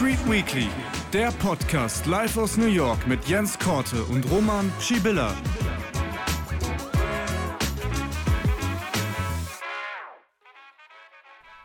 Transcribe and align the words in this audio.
Street 0.00 0.30
Weekly, 0.30 0.66
der 1.12 1.30
Podcast 1.30 2.06
live 2.06 2.38
aus 2.38 2.56
New 2.56 2.64
York 2.64 3.06
mit 3.06 3.22
Jens 3.26 3.58
Korte 3.58 4.02
und 4.04 4.24
Roman 4.30 4.72
Schibilla. 4.80 5.34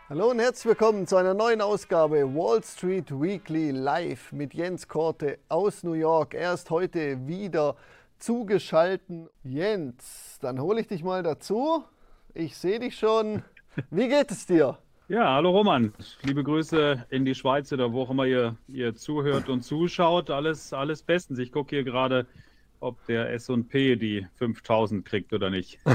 Hallo 0.09 0.31
und 0.31 0.39
herzlich 0.39 0.65
willkommen 0.65 1.07
zu 1.07 1.15
einer 1.15 1.33
neuen 1.33 1.61
Ausgabe 1.61 2.25
Wall 2.35 2.61
Street 2.61 3.09
Weekly 3.09 3.71
live 3.71 4.33
mit 4.33 4.53
Jens 4.53 4.85
Korte 4.85 5.39
aus 5.47 5.83
New 5.83 5.93
York. 5.93 6.33
Er 6.33 6.55
ist 6.55 6.69
heute 6.69 7.25
wieder 7.25 7.77
zugeschalten. 8.19 9.29
Jens, 9.45 10.39
dann 10.41 10.59
hole 10.59 10.81
ich 10.81 10.87
dich 10.87 11.05
mal 11.05 11.23
dazu. 11.23 11.85
Ich 12.33 12.57
sehe 12.57 12.79
dich 12.81 12.99
schon. 12.99 13.45
Wie 13.91 14.09
geht 14.09 14.29
es 14.29 14.45
dir? 14.45 14.77
Ja, 15.07 15.35
hallo 15.35 15.51
Roman. 15.51 15.93
Liebe 16.23 16.43
Grüße 16.43 17.05
in 17.11 17.25
die 17.25 17.35
Schweiz 17.35 17.71
oder 17.71 17.93
wo 17.93 18.01
auch 18.01 18.09
immer 18.09 18.25
ihr, 18.25 18.57
ihr 18.67 18.95
zuhört 18.95 19.49
und 19.49 19.61
zuschaut. 19.61 20.31
Alles, 20.31 20.73
alles 20.73 21.03
bestens. 21.03 21.37
Ich 21.37 21.51
gucke 21.51 21.75
hier 21.75 21.83
gerade, 21.83 22.25
ob 22.79 23.05
der 23.05 23.31
S&P 23.31 23.97
die 23.97 24.25
5000 24.37 25.05
kriegt 25.05 25.31
oder 25.31 25.51
nicht. 25.51 25.79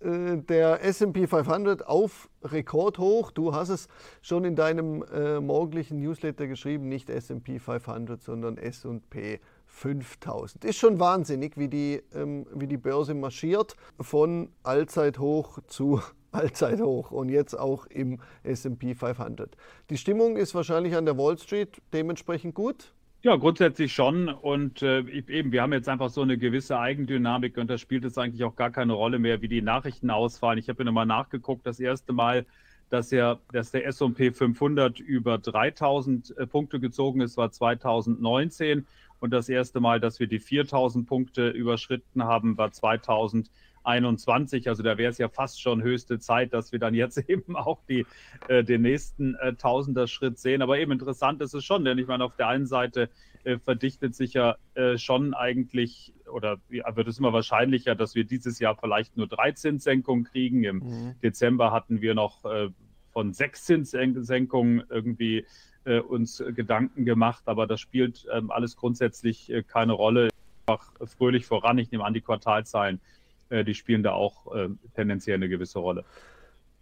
Äh, 0.00 0.38
der 0.38 0.84
S&P 0.84 1.28
500 1.28 1.86
auf 1.86 2.28
Rekordhoch. 2.42 3.30
Du 3.30 3.54
hast 3.54 3.68
es 3.68 3.88
schon 4.20 4.44
in 4.44 4.56
deinem 4.56 5.04
äh, 5.12 5.40
morgendlichen 5.40 6.00
Newsletter 6.00 6.48
geschrieben, 6.48 6.88
nicht 6.88 7.08
S&P 7.08 7.60
500, 7.60 8.20
sondern 8.20 8.58
S&P 8.58 9.38
5000. 9.66 10.64
Ist 10.64 10.78
schon 10.78 10.98
wahnsinnig, 10.98 11.56
wie 11.56 11.68
die, 11.68 12.02
ähm, 12.14 12.46
wie 12.52 12.66
die 12.66 12.76
Börse 12.76 13.14
marschiert 13.14 13.76
von 14.00 14.50
Allzeithoch 14.64 15.60
zu 15.68 16.00
Allzeithoch 16.32 17.10
und 17.10 17.28
jetzt 17.28 17.54
auch 17.54 17.86
im 17.86 18.18
SP 18.42 18.94
500. 18.94 19.56
Die 19.90 19.96
Stimmung 19.96 20.36
ist 20.36 20.54
wahrscheinlich 20.54 20.96
an 20.96 21.04
der 21.04 21.16
Wall 21.16 21.38
Street 21.38 21.80
dementsprechend 21.92 22.54
gut. 22.54 22.92
Ja, 23.24 23.36
grundsätzlich 23.36 23.92
schon. 23.92 24.28
Und 24.28 24.82
äh, 24.82 25.00
eben, 25.00 25.52
wir 25.52 25.62
haben 25.62 25.72
jetzt 25.72 25.88
einfach 25.88 26.10
so 26.10 26.22
eine 26.22 26.38
gewisse 26.38 26.78
Eigendynamik 26.78 27.56
und 27.56 27.70
da 27.70 27.78
spielt 27.78 28.04
es 28.04 28.18
eigentlich 28.18 28.42
auch 28.42 28.56
gar 28.56 28.70
keine 28.70 28.94
Rolle 28.94 29.20
mehr, 29.20 29.40
wie 29.42 29.48
die 29.48 29.62
Nachrichten 29.62 30.10
ausfallen. 30.10 30.58
Ich 30.58 30.68
habe 30.68 30.80
ja 30.80 30.86
nochmal 30.86 31.06
nachgeguckt, 31.06 31.64
das 31.64 31.78
erste 31.78 32.12
Mal, 32.12 32.46
dass, 32.90 33.12
er, 33.12 33.38
dass 33.52 33.70
der 33.70 33.86
S&P 33.86 34.32
500 34.32 34.98
über 34.98 35.38
3000 35.38 36.36
äh, 36.36 36.46
Punkte 36.48 36.80
gezogen 36.80 37.20
ist, 37.20 37.36
war 37.36 37.52
2019. 37.52 38.86
Und 39.20 39.30
das 39.32 39.48
erste 39.48 39.78
Mal, 39.78 40.00
dass 40.00 40.18
wir 40.18 40.26
die 40.26 40.40
4000 40.40 41.06
Punkte 41.06 41.48
überschritten 41.50 42.24
haben, 42.24 42.58
war 42.58 42.72
2020. 42.72 43.52
21. 43.84 44.68
Also 44.68 44.82
da 44.82 44.98
wäre 44.98 45.10
es 45.10 45.18
ja 45.18 45.28
fast 45.28 45.60
schon 45.60 45.82
höchste 45.82 46.18
Zeit, 46.18 46.52
dass 46.52 46.72
wir 46.72 46.78
dann 46.78 46.94
jetzt 46.94 47.18
eben 47.28 47.56
auch 47.56 47.80
die, 47.88 48.06
äh, 48.48 48.64
den 48.64 48.82
nächsten 48.82 49.34
äh, 49.36 49.54
Tausender-Schritt 49.54 50.38
sehen. 50.38 50.62
Aber 50.62 50.78
eben 50.78 50.92
interessant 50.92 51.40
ist 51.42 51.54
es 51.54 51.64
schon, 51.64 51.84
denn 51.84 51.98
ich 51.98 52.06
meine, 52.06 52.24
auf 52.24 52.36
der 52.36 52.48
einen 52.48 52.66
Seite 52.66 53.10
äh, 53.44 53.58
verdichtet 53.58 54.14
sich 54.14 54.34
ja 54.34 54.56
äh, 54.74 54.98
schon 54.98 55.34
eigentlich 55.34 56.14
oder 56.30 56.58
wird 56.68 57.08
es 57.08 57.18
immer 57.18 57.32
wahrscheinlicher, 57.32 57.96
dass 57.96 58.14
wir 58.14 58.24
dieses 58.24 58.60
Jahr 58.60 58.76
vielleicht 58.76 59.16
nur 59.16 59.26
drei 59.26 59.50
Zinssenkungen 59.50 60.24
kriegen. 60.24 60.62
Im 60.62 60.76
mhm. 60.76 61.14
Dezember 61.22 61.72
hatten 61.72 62.00
wir 62.00 62.14
noch 62.14 62.44
äh, 62.44 62.68
von 63.12 63.32
sechs 63.32 63.64
Zinssenkungen 63.64 64.84
irgendwie 64.88 65.44
äh, 65.84 65.98
uns 65.98 66.42
Gedanken 66.54 67.04
gemacht, 67.04 67.42
aber 67.46 67.66
das 67.66 67.80
spielt 67.80 68.26
ähm, 68.32 68.52
alles 68.52 68.76
grundsätzlich 68.76 69.52
keine 69.66 69.92
Rolle. 69.92 70.30
Einfach 70.66 70.92
fröhlich 71.18 71.44
voran. 71.44 71.78
Ich 71.78 71.90
nehme 71.90 72.04
an, 72.04 72.14
die 72.14 72.20
Quartalzahlen 72.20 73.00
äh, 73.52 73.64
die 73.64 73.74
spielen 73.74 74.02
da 74.02 74.12
auch 74.12 74.54
äh, 74.54 74.68
tendenziell 74.94 75.36
eine 75.36 75.48
gewisse 75.48 75.78
Rolle. 75.78 76.04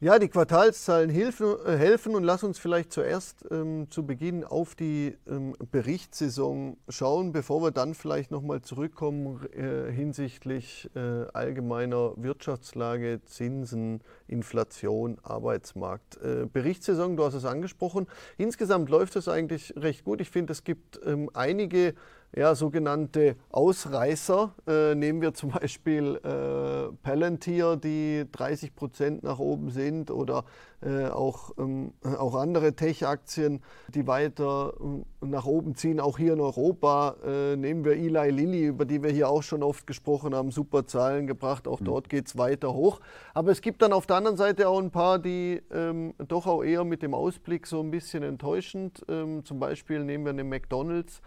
Ja, 0.03 0.19
die 0.19 0.29
Quartalszahlen 0.29 1.11
helfen, 1.11 1.57
äh, 1.67 1.77
helfen 1.77 2.15
und 2.15 2.25
lass 2.25 2.43
uns 2.43 2.59
vielleicht 2.59 2.91
zuerst 2.91 3.45
ähm, 3.51 3.91
zu 3.91 4.07
Beginn 4.07 4.45
auf 4.45 4.75
die 4.75 5.15
ähm, 5.29 5.55
Berichtssaison 5.71 6.79
schauen, 6.89 7.33
bevor 7.33 7.63
wir 7.63 7.71
dann 7.71 7.93
vielleicht 7.93 8.31
nochmal 8.31 8.63
zurückkommen 8.63 9.47
äh, 9.53 9.93
hinsichtlich 9.93 10.89
äh, 10.97 11.27
allgemeiner 11.35 12.15
Wirtschaftslage, 12.17 13.21
Zinsen, 13.27 14.01
Inflation, 14.27 15.19
Arbeitsmarkt. 15.23 16.17
Äh, 16.23 16.47
Berichtssaison, 16.51 17.19
du 17.19 17.25
hast 17.25 17.35
es 17.35 17.45
angesprochen. 17.45 18.07
Insgesamt 18.39 18.89
läuft 18.89 19.17
es 19.17 19.29
eigentlich 19.29 19.75
recht 19.77 20.05
gut. 20.05 20.23
Ich 20.23 20.31
finde, 20.31 20.53
es 20.53 20.65
gibt 20.65 20.99
ähm, 21.05 21.29
einige 21.35 21.93
ja, 22.37 22.55
sogenannte 22.55 23.37
Ausreißer. 23.51 24.55
Äh, 24.67 24.95
nehmen 24.95 25.21
wir 25.21 25.35
zum 25.41 25.51
Beispiel 25.51 26.21
äh, 26.23 26.93
Palantir, 27.03 27.77
die 27.77 28.25
30 28.31 28.75
Prozent 28.75 29.23
nach 29.23 29.39
oben 29.39 29.71
sind, 29.71 30.11
oder 30.11 30.45
äh, 30.83 31.09
auch, 31.09 31.53
ähm, 31.59 31.93
auch 32.03 32.35
andere 32.35 32.75
Tech-Aktien, 32.75 33.61
die 33.89 34.07
weiter 34.07 34.73
äh, 34.81 35.27
nach 35.27 35.45
oben 35.45 35.75
ziehen, 35.75 36.01
auch 36.01 36.17
hier 36.17 36.33
in 36.33 36.41
Europa. 36.41 37.17
Äh, 37.25 37.57
nehmen 37.57 37.85
wir 37.85 37.93
Eli 37.93 38.31
Lilly, 38.31 38.67
über 38.67 38.85
die 38.85 39.03
wir 39.03 39.11
hier 39.11 39.29
auch 39.29 39.43
schon 39.43 39.63
oft 39.63 39.87
gesprochen 39.87 40.35
haben, 40.35 40.51
super 40.51 40.87
Zahlen 40.87 41.27
gebracht, 41.27 41.69
auch 41.69 41.81
mhm. 41.81 41.85
dort 41.85 42.09
geht 42.09 42.29
es 42.29 42.39
weiter 42.39 42.73
hoch. 42.73 43.01
Aber 43.35 43.51
es 43.51 43.61
gibt 43.61 43.83
dann 43.83 43.93
auf 43.93 44.07
der 44.07 44.17
anderen 44.17 44.37
Seite 44.37 44.69
auch 44.69 44.81
ein 44.81 44.91
paar, 44.91 45.19
die 45.19 45.61
ähm, 45.71 46.15
doch 46.17 46.47
auch 46.47 46.63
eher 46.63 46.85
mit 46.85 47.03
dem 47.03 47.13
Ausblick 47.13 47.67
so 47.67 47.81
ein 47.81 47.91
bisschen 47.91 48.23
enttäuschend. 48.23 49.05
Ähm, 49.09 49.45
zum 49.45 49.59
Beispiel 49.59 50.05
nehmen 50.05 50.25
wir 50.25 50.31
eine 50.31 50.45
McDonald's 50.45 51.21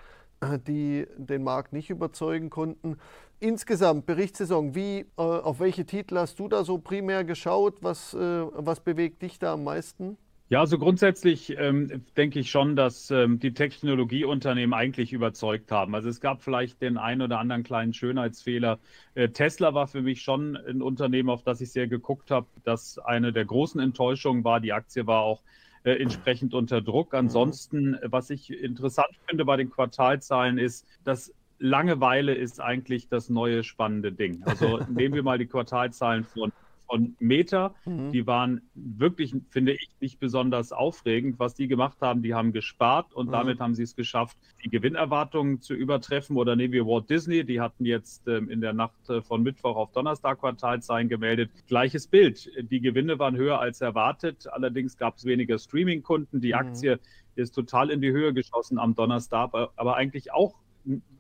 die 0.68 1.08
den 1.18 1.44
Markt 1.44 1.74
nicht 1.74 1.90
überzeugen 1.90 2.50
konnten. 2.50 2.98
Insgesamt, 3.40 4.06
Berichtssaison, 4.06 4.74
wie, 4.76 5.00
äh, 5.00 5.06
auf 5.18 5.60
welche 5.60 5.86
Titel 5.86 6.18
hast 6.18 6.40
du 6.40 6.48
da 6.48 6.64
so 6.64 6.78
primär 6.78 7.24
geschaut? 7.24 7.78
Was, 7.82 8.14
äh, 8.14 8.18
was 8.18 8.80
bewegt 8.80 9.22
dich 9.22 9.40
da 9.40 9.54
am 9.54 9.64
meisten? 9.64 10.18
Ja, 10.50 10.60
also 10.60 10.78
grundsätzlich 10.78 11.58
ähm, 11.58 12.04
denke 12.16 12.40
ich 12.40 12.52
schon, 12.52 12.76
dass 12.76 13.10
ähm, 13.10 13.40
die 13.40 13.56
Technologieunternehmen 13.56 14.74
eigentlich 14.74 15.12
überzeugt 15.12 15.72
haben. 15.72 15.96
Also 15.96 16.10
es 16.10 16.22
gab 16.22 16.44
vielleicht 16.44 16.82
den 16.82 16.98
einen 16.98 17.24
oder 17.24 17.40
anderen 17.40 17.64
kleinen 17.64 17.94
Schönheitsfehler. 17.94 18.78
Äh, 19.16 19.30
Tesla 19.30 19.74
war 19.74 19.88
für 19.88 20.04
mich 20.04 20.22
schon 20.22 20.56
ein 20.56 20.84
Unternehmen, 20.84 21.30
auf 21.30 21.44
das 21.44 21.60
ich 21.60 21.72
sehr 21.72 21.88
geguckt 21.88 22.30
habe, 22.30 22.46
das 22.66 23.00
eine 23.00 23.34
der 23.34 23.46
großen 23.46 23.82
Enttäuschungen 23.82 24.44
war. 24.44 24.60
Die 24.60 24.74
Aktie 24.74 25.08
war 25.08 25.22
auch 25.22 25.42
äh, 25.84 25.92
entsprechend 25.94 26.54
unter 26.54 26.82
Druck. 26.82 27.14
Ansonsten, 27.14 27.98
was 28.04 28.30
ich 28.30 28.52
interessant 28.52 29.10
finde 29.28 29.46
bei 29.46 29.58
den 29.58 29.70
Quartalzahlen 29.70 30.58
ist, 30.58 30.86
dass 31.04 31.34
Langeweile 31.60 32.34
ist 32.34 32.60
eigentlich 32.60 33.08
das 33.08 33.30
neue 33.30 33.64
spannende 33.64 34.12
Ding. 34.12 34.44
Also 34.46 34.80
nehmen 34.90 35.16
wir 35.16 35.24
mal 35.24 35.38
die 35.38 35.46
Quartalzahlen 35.46 36.24
von 36.26 36.52
von 36.94 37.16
Meta. 37.18 37.74
Mhm. 37.86 38.12
Die 38.12 38.28
waren 38.28 38.62
wirklich, 38.76 39.34
finde 39.50 39.72
ich, 39.74 39.90
nicht 40.00 40.20
besonders 40.20 40.72
aufregend. 40.72 41.40
Was 41.40 41.56
die 41.56 41.68
gemacht 41.68 41.98
haben, 42.02 42.22
die 42.22 42.36
haben 42.36 42.54
gespart 42.54 43.16
und 43.16 43.28
mhm. 43.28 43.32
damit 43.32 43.60
haben 43.60 43.74
sie 43.74 43.82
es 43.82 43.96
geschafft, 43.96 44.38
die 44.64 44.70
Gewinnerwartungen 44.70 45.60
zu 45.60 45.74
übertreffen. 45.74 46.38
Oder 46.38 46.56
nehmen 46.56 46.72
wir 46.72 46.86
Walt 46.86 47.10
Disney, 47.10 47.44
die 47.46 47.60
hatten 47.60 47.86
jetzt 47.86 48.28
ähm, 48.28 48.48
in 48.48 48.62
der 48.62 48.74
Nacht 48.74 49.10
äh, 49.10 49.24
von 49.24 49.42
Mittwoch 49.42 49.76
auf 49.76 49.92
Donnerstag 49.92 50.40
Quartalzahlen 50.40 51.10
gemeldet. 51.10 51.50
Gleiches 51.68 52.06
Bild. 52.06 52.52
Die 52.70 52.80
Gewinne 52.80 53.18
waren 53.18 53.38
höher 53.38 53.60
als 53.60 53.82
erwartet. 53.82 54.46
Allerdings 54.52 54.96
gab 54.96 55.18
es 55.18 55.26
weniger 55.26 55.58
Streaming-Kunden. 55.58 56.42
Die 56.42 56.50
mhm. 56.50 56.60
Aktie 56.60 57.00
ist 57.34 57.56
total 57.56 57.90
in 57.90 58.02
die 58.02 58.12
Höhe 58.12 58.36
geschossen 58.36 58.78
am 58.78 58.94
Donnerstag, 58.94 59.52
aber 59.52 59.96
eigentlich 59.96 60.32
auch 60.32 60.54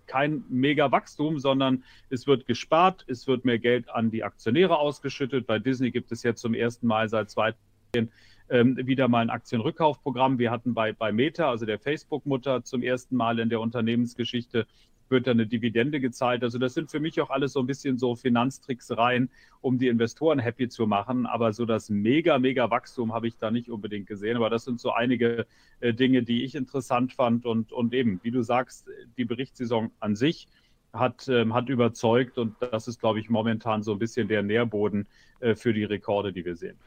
kein 0.08 0.44
Mega-Wachstum, 0.50 1.40
sondern 1.40 1.84
es 2.09 2.28
wird 2.28 2.46
gespart, 2.46 3.06
es 3.08 3.28
wird 3.28 3.46
mehr 3.46 3.59
Geld 3.59 3.90
an 3.90 4.12
die 4.12 4.24
Aktionäre 4.24 4.78
ausgeschüttet. 4.78 5.47
Bei 5.47 5.59
Disney 5.59 5.91
gibt 5.91 6.12
es 6.12 6.24
jetzt 6.24 6.41
zum 6.41 6.53
ersten 6.53 6.88
Mal 6.88 7.09
seit 7.09 7.30
2010 7.30 8.12
ähm, 8.50 8.78
wieder 8.78 9.08
mal 9.08 9.22
ein 9.22 9.30
Aktienrückkaufprogramm. 9.30 10.38
Wir 10.38 10.52
hatten 10.52 10.74
bei, 10.74 10.94
bei 10.94 11.12
Meta, 11.12 11.50
also 11.50 11.66
der 11.66 11.80
Facebook-Mutter, 11.80 12.63
zum 12.63 12.84
ersten 12.84 13.16
Mal 13.16 13.40
in 13.40 13.50
der 13.50 13.62
Unternehmensgeschichte 13.62 14.68
wird 15.13 15.28
da 15.28 15.31
eine 15.31 15.48
Dividende 15.48 16.01
gezahlt. 16.01 16.44
Also 16.44 16.60
das 16.60 16.74
sind 16.74 16.92
für 16.92 17.00
mich 17.00 17.21
auch 17.21 17.30
alles 17.30 17.54
so 17.54 17.62
ein 17.62 17.65
bisschen 17.65 17.98
so 17.98 18.15
Finanztricksereien, 18.15 19.30
um 19.62 19.77
die 19.80 19.88
Investoren 19.88 20.39
happy 20.39 20.68
zu 20.68 20.86
machen. 20.86 21.25
Aber 21.25 21.54
so 21.54 21.65
das 21.65 21.89
mega, 21.89 22.38
mega 22.38 22.69
Wachstum 22.69 23.13
habe 23.13 23.30
ich 23.30 23.38
da 23.38 23.50
nicht 23.50 23.69
unbedingt 23.69 24.07
gesehen. 24.07 24.36
Aber 24.36 24.50
das 24.50 24.65
sind 24.65 24.81
so 24.81 24.92
einige 24.92 25.48
äh, 25.80 25.94
Dinge, 25.94 26.24
die 26.24 26.44
ich 26.44 26.56
interessant 26.56 27.13
fand. 27.13 27.45
Und, 27.45 27.71
und 27.71 27.94
eben, 27.94 28.19
wie 28.24 28.31
du 28.31 28.44
sagst, 28.44 28.89
die 29.18 29.24
Berichtssaison 29.24 29.92
an 30.01 30.18
sich 30.18 30.50
hat, 30.92 31.27
ähm, 31.30 31.54
hat 31.54 31.69
überzeugt. 31.69 32.38
Und 32.38 32.56
das 32.59 32.89
ist, 32.89 33.00
glaube 33.00 33.19
ich, 33.19 33.30
momentan 33.30 33.83
so 33.83 33.94
ein 33.94 34.00
bisschen 34.00 34.27
der 34.27 34.44
Nährboden 34.44 35.07
äh, 35.39 35.56
für 35.56 35.74
die 35.74 35.86
Rekorde, 35.86 36.33
die 36.33 36.44
wir 36.44 36.56
sehen. 36.56 36.77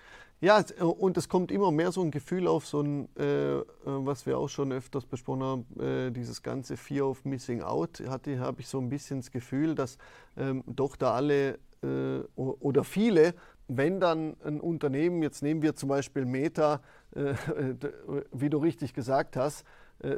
Ja, 0.41 0.61
äh, 0.61 0.83
und 0.83 1.17
es 1.17 1.29
kommt 1.29 1.51
immer 1.51 1.71
mehr 1.71 1.93
so 1.93 2.03
ein 2.03 2.11
Gefühl 2.11 2.47
auf, 2.47 2.67
so 2.67 2.81
ein, 2.81 3.09
äh, 3.17 3.59
äh, 3.59 3.65
was 3.85 4.27
wir 4.27 4.39
auch 4.39 4.49
schon 4.49 4.73
öfters 4.73 5.07
besprochen 5.07 5.43
haben, 5.43 5.81
äh, 5.81 6.11
dieses 6.11 6.43
ganze 6.43 6.77
Fear 6.77 7.07
of 7.09 7.25
Missing 7.25 7.63
Out, 7.63 8.03
hatte, 8.09 8.39
habe 8.39 8.61
ich 8.61 8.69
so 8.69 8.79
ein 8.79 8.89
bisschen 8.89 9.21
das 9.21 9.31
Gefühl, 9.31 9.75
dass 9.75 9.97
ähm, 10.37 10.63
doch 10.67 10.97
da 10.97 11.15
alle 11.15 11.59
äh, 11.83 12.21
oder 12.37 12.85
viele, 12.85 13.35
wenn 13.69 13.99
dann 13.99 14.37
ein 14.45 14.61
Unternehmen, 14.61 15.23
jetzt 15.23 15.43
nehmen 15.43 15.63
wir 15.63 15.75
zum 15.75 15.89
Beispiel 15.89 16.27
Meta, 16.27 16.81
äh, 17.15 17.35
wie 18.33 18.51
du 18.51 18.59
richtig 18.59 18.93
gesagt 18.93 19.37
hast, 19.37 19.65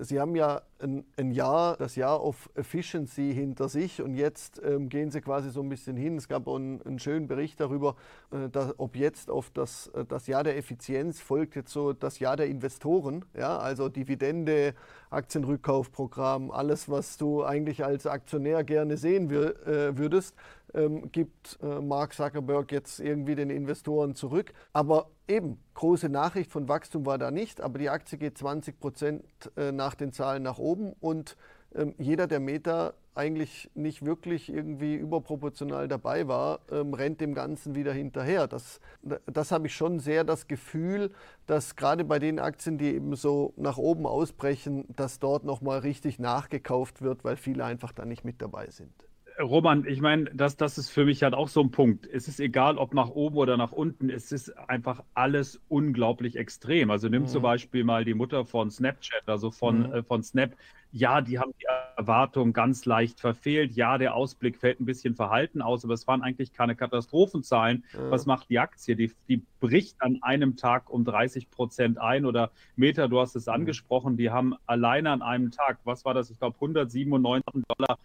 Sie 0.01 0.19
haben 0.19 0.35
ja 0.35 0.63
ein, 0.81 1.05
ein, 1.17 1.31
Jahr, 1.31 1.77
das 1.77 1.95
Jahr 1.95 2.25
of 2.25 2.51
Efficiency 2.55 3.33
hinter 3.33 3.69
sich 3.69 4.03
und 4.03 4.15
jetzt 4.15 4.61
ähm, 4.65 4.89
gehen 4.89 5.11
Sie 5.11 5.21
quasi 5.21 5.51
so 5.51 5.61
ein 5.61 5.69
bisschen 5.69 5.97
hin. 5.97 6.17
Es 6.17 6.29
gab 6.29 6.49
einen, 6.49 6.83
einen 6.83 6.99
schönen 6.99 7.29
Bericht 7.29 7.61
darüber, 7.61 7.95
äh, 8.33 8.49
dass, 8.49 8.75
ob 8.79 8.97
jetzt 8.97 9.31
auf 9.31 9.51
das, 9.51 9.89
äh, 9.89 10.05
das 10.05 10.27
Jahr 10.27 10.43
der 10.43 10.57
Effizienz 10.57 11.21
folgt 11.21 11.55
jetzt 11.55 11.73
so 11.73 11.93
das 11.93 12.19
Jahr 12.19 12.37
der 12.37 12.47
Investoren, 12.47 13.25
ja, 13.37 13.57
also 13.57 13.89
Dividende, 13.89 14.75
Aktienrückkaufprogramm, 15.11 16.51
alles, 16.51 16.89
was 16.89 17.17
du 17.17 17.45
eigentlich 17.45 17.85
als 17.85 18.07
Aktionär 18.07 18.65
gerne 18.65 18.97
sehen 18.97 19.31
wir, 19.31 19.65
äh, 19.67 19.97
würdest, 19.97 20.35
ähm, 20.75 21.11
gibt 21.13 21.59
äh, 21.63 21.81
Mark 21.81 22.15
Zuckerberg 22.15 22.73
jetzt 22.73 23.01
irgendwie 23.01 23.35
den 23.35 23.51
Investoren 23.51 24.15
zurück. 24.15 24.53
Aber 24.73 25.11
eben, 25.27 25.59
große 25.75 26.09
Nachricht 26.09 26.51
von 26.51 26.69
Wachstum 26.69 27.07
war 27.07 27.19
da 27.19 27.31
nicht, 27.31 27.61
aber 27.61 27.79
die 27.79 27.91
Aktie 27.91 28.19
geht 28.19 28.39
20 28.39 28.81
Prozent 28.81 29.25
äh, 29.57 29.73
nach 29.73 29.95
den 29.95 30.13
Zahlen 30.13 30.43
nach 30.43 30.59
oben 30.59 30.93
und 31.01 31.37
ähm, 31.75 31.95
jeder, 31.99 32.27
der 32.27 32.41
Meta 32.41 32.95
eigentlich 33.15 33.69
nicht 33.75 34.05
wirklich 34.07 34.49
irgendwie 34.49 34.95
überproportional 34.95 35.89
dabei 35.89 36.29
war, 36.29 36.61
ähm, 36.71 36.95
rennt 36.95 37.21
dem 37.21 37.35
Ganzen 37.35 37.75
wieder 37.75 37.93
hinterher. 37.93 38.47
Das, 38.47 38.81
das 39.27 39.51
habe 39.51 39.67
ich 39.67 39.75
schon 39.75 39.99
sehr 39.99 40.23
das 40.23 40.47
Gefühl, 40.47 41.11
dass 41.47 41.75
gerade 41.75 42.05
bei 42.05 42.21
den 42.21 42.39
Aktien, 42.39 42.79
die 42.79 42.95
eben 42.95 43.17
so 43.17 43.55
nach 43.57 43.77
oben 43.77 44.07
ausbrechen, 44.07 44.85
dass 44.95 45.19
dort 45.19 45.45
nochmal 45.45 45.81
richtig 45.81 46.21
nachgekauft 46.21 47.03
wird, 47.03 47.25
weil 47.25 47.37
viele 47.37 47.65
einfach 47.65 47.93
da 47.93 48.05
nicht 48.05 48.25
mit 48.25 48.41
dabei 48.41 48.71
sind. 48.71 49.08
Roman, 49.41 49.85
ich 49.87 50.01
meine, 50.01 50.25
das, 50.35 50.57
das 50.57 50.79
ist 50.79 50.91
für 50.91 51.05
mich 51.05 51.23
halt 51.23 51.35
auch 51.35 51.49
so 51.49 51.61
ein 51.61 51.71
Punkt. 51.71 52.07
Es 52.07 52.27
ist 52.29 52.41
egal, 52.41 52.77
ob 52.77 52.93
nach 52.93 53.11
oben 53.11 53.37
oder 53.37 53.57
nach 53.57 53.73
unten, 53.73 54.11
es 54.11 54.33
ist 54.33 54.51
einfach 54.69 55.05
alles 55.15 55.61
unglaublich 55.69 56.37
extrem. 56.37 56.91
Also 56.91 57.09
nimm 57.09 57.23
mhm. 57.23 57.27
zum 57.29 57.43
Beispiel 57.43 57.85
mal 57.85 58.05
die 58.05 58.15
Mutter 58.15 58.45
von 58.45 58.71
Snapchat, 58.71 59.29
also 59.29 59.51
von, 59.51 59.89
mhm. 59.89 59.93
äh, 59.93 60.03
von 60.03 60.23
Snap. 60.23 60.57
Ja, 60.91 61.21
die 61.21 61.39
haben 61.39 61.53
die 61.61 61.67
Erwartung 61.97 62.53
ganz 62.53 62.87
leicht 62.87 63.21
verfehlt. 63.21 63.77
Ja, 63.77 63.99
der 63.99 64.15
Ausblick 64.15 64.57
fällt 64.57 64.81
ein 64.81 64.87
bisschen 64.87 65.15
verhalten 65.15 65.61
aus, 65.61 65.85
aber 65.85 65.95
es 65.95 66.07
waren 66.07 66.23
eigentlich 66.23 66.53
keine 66.53 66.75
Katastrophenzahlen. 66.75 67.85
Mhm. 67.93 68.11
Was 68.11 68.27
macht 68.27 68.49
die 68.49 68.59
Aktie? 68.59 68.97
Die, 68.97 69.13
die 69.29 69.43
bricht 69.61 70.01
an 70.01 70.19
einem 70.23 70.57
Tag 70.57 70.91
um 70.91 71.05
30 71.05 71.51
Prozent 71.51 71.99
ein 71.99 72.25
oder 72.25 72.51
Meta, 72.77 73.07
du 73.07 73.21
hast 73.21 73.37
es 73.37 73.47
mhm. 73.47 73.53
angesprochen, 73.53 74.17
die 74.17 74.31
haben 74.31 74.55
alleine 74.67 75.11
an 75.11 75.23
einem 75.23 75.51
Tag, 75.51 75.79
was 75.85 76.05
war 76.05 76.15
das? 76.15 76.31
Ich 76.31 76.39
glaube 76.39 76.57
197 76.57 77.63
Dollar 77.77 77.99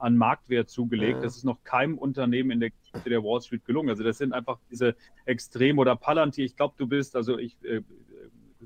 an 0.00 0.16
Marktwert 0.16 0.68
zugelegt. 0.70 1.18
Ja. 1.18 1.22
Das 1.22 1.36
ist 1.36 1.44
noch 1.44 1.62
keinem 1.64 1.98
Unternehmen 1.98 2.50
in 2.50 2.60
der 2.60 2.70
Geschichte 2.70 3.10
der 3.10 3.22
Wall 3.22 3.40
Street 3.40 3.64
gelungen. 3.64 3.90
Also 3.90 4.02
das 4.02 4.18
sind 4.18 4.32
einfach 4.32 4.58
diese 4.70 4.96
Extrem- 5.24 5.78
oder 5.78 5.96
Palantir. 5.96 6.44
Ich 6.44 6.56
glaube, 6.56 6.74
du 6.76 6.86
bist, 6.86 7.16
also 7.16 7.38
ich 7.38 7.56
äh, 7.64 7.82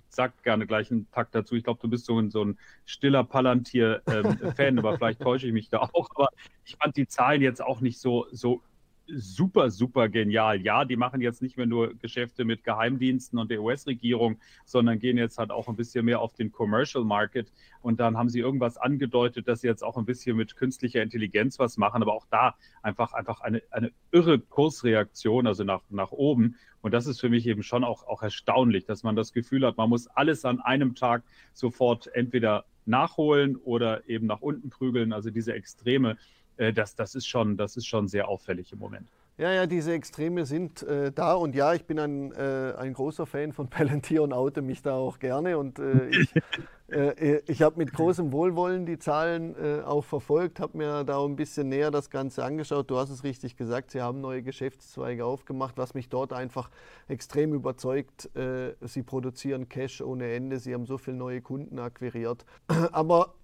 sag 0.08 0.42
gerne 0.42 0.66
gleich 0.66 0.90
einen 0.90 1.10
Takt 1.10 1.34
dazu. 1.34 1.54
Ich 1.54 1.64
glaube, 1.64 1.80
du 1.82 1.88
bist 1.88 2.06
so 2.06 2.18
ein, 2.18 2.30
so 2.30 2.44
ein 2.44 2.58
stiller 2.84 3.24
Palantir-Fan, 3.24 4.56
ähm, 4.58 4.78
aber 4.78 4.96
vielleicht 4.96 5.20
täusche 5.20 5.46
ich 5.46 5.52
mich 5.52 5.68
da 5.68 5.78
auch. 5.80 6.08
Aber 6.14 6.28
ich 6.64 6.76
fand 6.76 6.96
die 6.96 7.06
Zahlen 7.06 7.42
jetzt 7.42 7.62
auch 7.62 7.80
nicht 7.80 8.00
so, 8.00 8.26
so 8.30 8.62
super, 9.06 9.70
super 9.70 10.08
genial. 10.08 10.60
Ja, 10.62 10.84
die 10.84 10.96
machen 10.96 11.20
jetzt 11.20 11.42
nicht 11.42 11.56
mehr 11.56 11.66
nur 11.66 11.94
Geschäfte 11.94 12.44
mit 12.44 12.64
Geheimdiensten 12.64 13.38
und 13.38 13.50
der 13.50 13.62
US-Regierung, 13.62 14.38
sondern 14.64 14.98
gehen 14.98 15.18
jetzt 15.18 15.38
halt 15.38 15.50
auch 15.50 15.68
ein 15.68 15.76
bisschen 15.76 16.04
mehr 16.04 16.20
auf 16.20 16.34
den 16.34 16.52
Commercial 16.52 17.04
Market. 17.04 17.52
Und 17.80 18.00
dann 18.00 18.16
haben 18.16 18.28
sie 18.28 18.40
irgendwas 18.40 18.76
angedeutet, 18.76 19.48
dass 19.48 19.60
sie 19.60 19.66
jetzt 19.66 19.82
auch 19.82 19.96
ein 19.96 20.04
bisschen 20.04 20.36
mit 20.36 20.56
künstlicher 20.56 21.02
Intelligenz 21.02 21.58
was 21.58 21.76
machen. 21.76 22.02
Aber 22.02 22.14
auch 22.14 22.26
da 22.30 22.54
einfach, 22.82 23.12
einfach 23.12 23.40
eine, 23.40 23.62
eine 23.70 23.92
irre 24.10 24.38
Kursreaktion, 24.38 25.46
also 25.46 25.64
nach, 25.64 25.82
nach 25.90 26.12
oben. 26.12 26.56
Und 26.80 26.92
das 26.92 27.06
ist 27.06 27.20
für 27.20 27.28
mich 27.28 27.46
eben 27.46 27.62
schon 27.62 27.84
auch, 27.84 28.06
auch 28.06 28.22
erstaunlich, 28.22 28.84
dass 28.84 29.02
man 29.02 29.16
das 29.16 29.32
Gefühl 29.32 29.66
hat, 29.66 29.76
man 29.76 29.88
muss 29.88 30.06
alles 30.06 30.44
an 30.44 30.60
einem 30.60 30.94
Tag 30.94 31.22
sofort 31.52 32.14
entweder 32.14 32.64
nachholen 32.86 33.56
oder 33.56 34.08
eben 34.08 34.26
nach 34.26 34.40
unten 34.40 34.70
prügeln. 34.70 35.12
Also 35.12 35.30
diese 35.30 35.54
Extreme 35.54 36.16
äh, 36.56 36.72
das, 36.72 36.94
das, 36.94 37.14
ist 37.14 37.26
schon, 37.26 37.56
das 37.56 37.76
ist 37.76 37.86
schon 37.86 38.08
sehr 38.08 38.28
auffällig 38.28 38.72
im 38.72 38.78
Moment. 38.78 39.08
Ja, 39.36 39.52
ja, 39.52 39.66
diese 39.66 39.92
Extreme 39.92 40.46
sind 40.46 40.84
äh, 40.84 41.10
da 41.10 41.34
und 41.34 41.56
ja, 41.56 41.74
ich 41.74 41.86
bin 41.86 41.98
ein, 41.98 42.30
äh, 42.32 42.74
ein 42.78 42.92
großer 42.92 43.26
Fan 43.26 43.52
von 43.52 43.68
Palantir 43.70 44.22
und 44.22 44.32
oute 44.32 44.62
mich 44.62 44.80
da 44.82 44.94
auch 44.94 45.18
gerne 45.18 45.58
und 45.58 45.80
äh, 45.80 46.08
ich, 46.08 46.32
äh, 46.88 47.40
ich 47.46 47.60
habe 47.62 47.78
mit 47.78 47.92
großem 47.92 48.30
Wohlwollen 48.30 48.86
die 48.86 48.96
Zahlen 48.96 49.56
äh, 49.56 49.82
auch 49.82 50.04
verfolgt, 50.04 50.60
habe 50.60 50.78
mir 50.78 51.02
da 51.02 51.20
ein 51.24 51.34
bisschen 51.34 51.68
näher 51.68 51.90
das 51.90 52.10
Ganze 52.10 52.44
angeschaut. 52.44 52.88
Du 52.88 52.96
hast 52.96 53.10
es 53.10 53.24
richtig 53.24 53.56
gesagt, 53.56 53.90
sie 53.90 54.00
haben 54.00 54.20
neue 54.20 54.44
Geschäftszweige 54.44 55.24
aufgemacht, 55.24 55.76
was 55.78 55.94
mich 55.94 56.08
dort 56.08 56.32
einfach 56.32 56.70
extrem 57.08 57.54
überzeugt. 57.54 58.30
Äh, 58.36 58.74
sie 58.82 59.02
produzieren 59.02 59.68
Cash 59.68 60.00
ohne 60.00 60.32
Ende, 60.32 60.60
sie 60.60 60.74
haben 60.74 60.86
so 60.86 60.96
viele 60.96 61.16
neue 61.16 61.40
Kunden 61.40 61.80
akquiriert. 61.80 62.44
Aber 62.92 63.34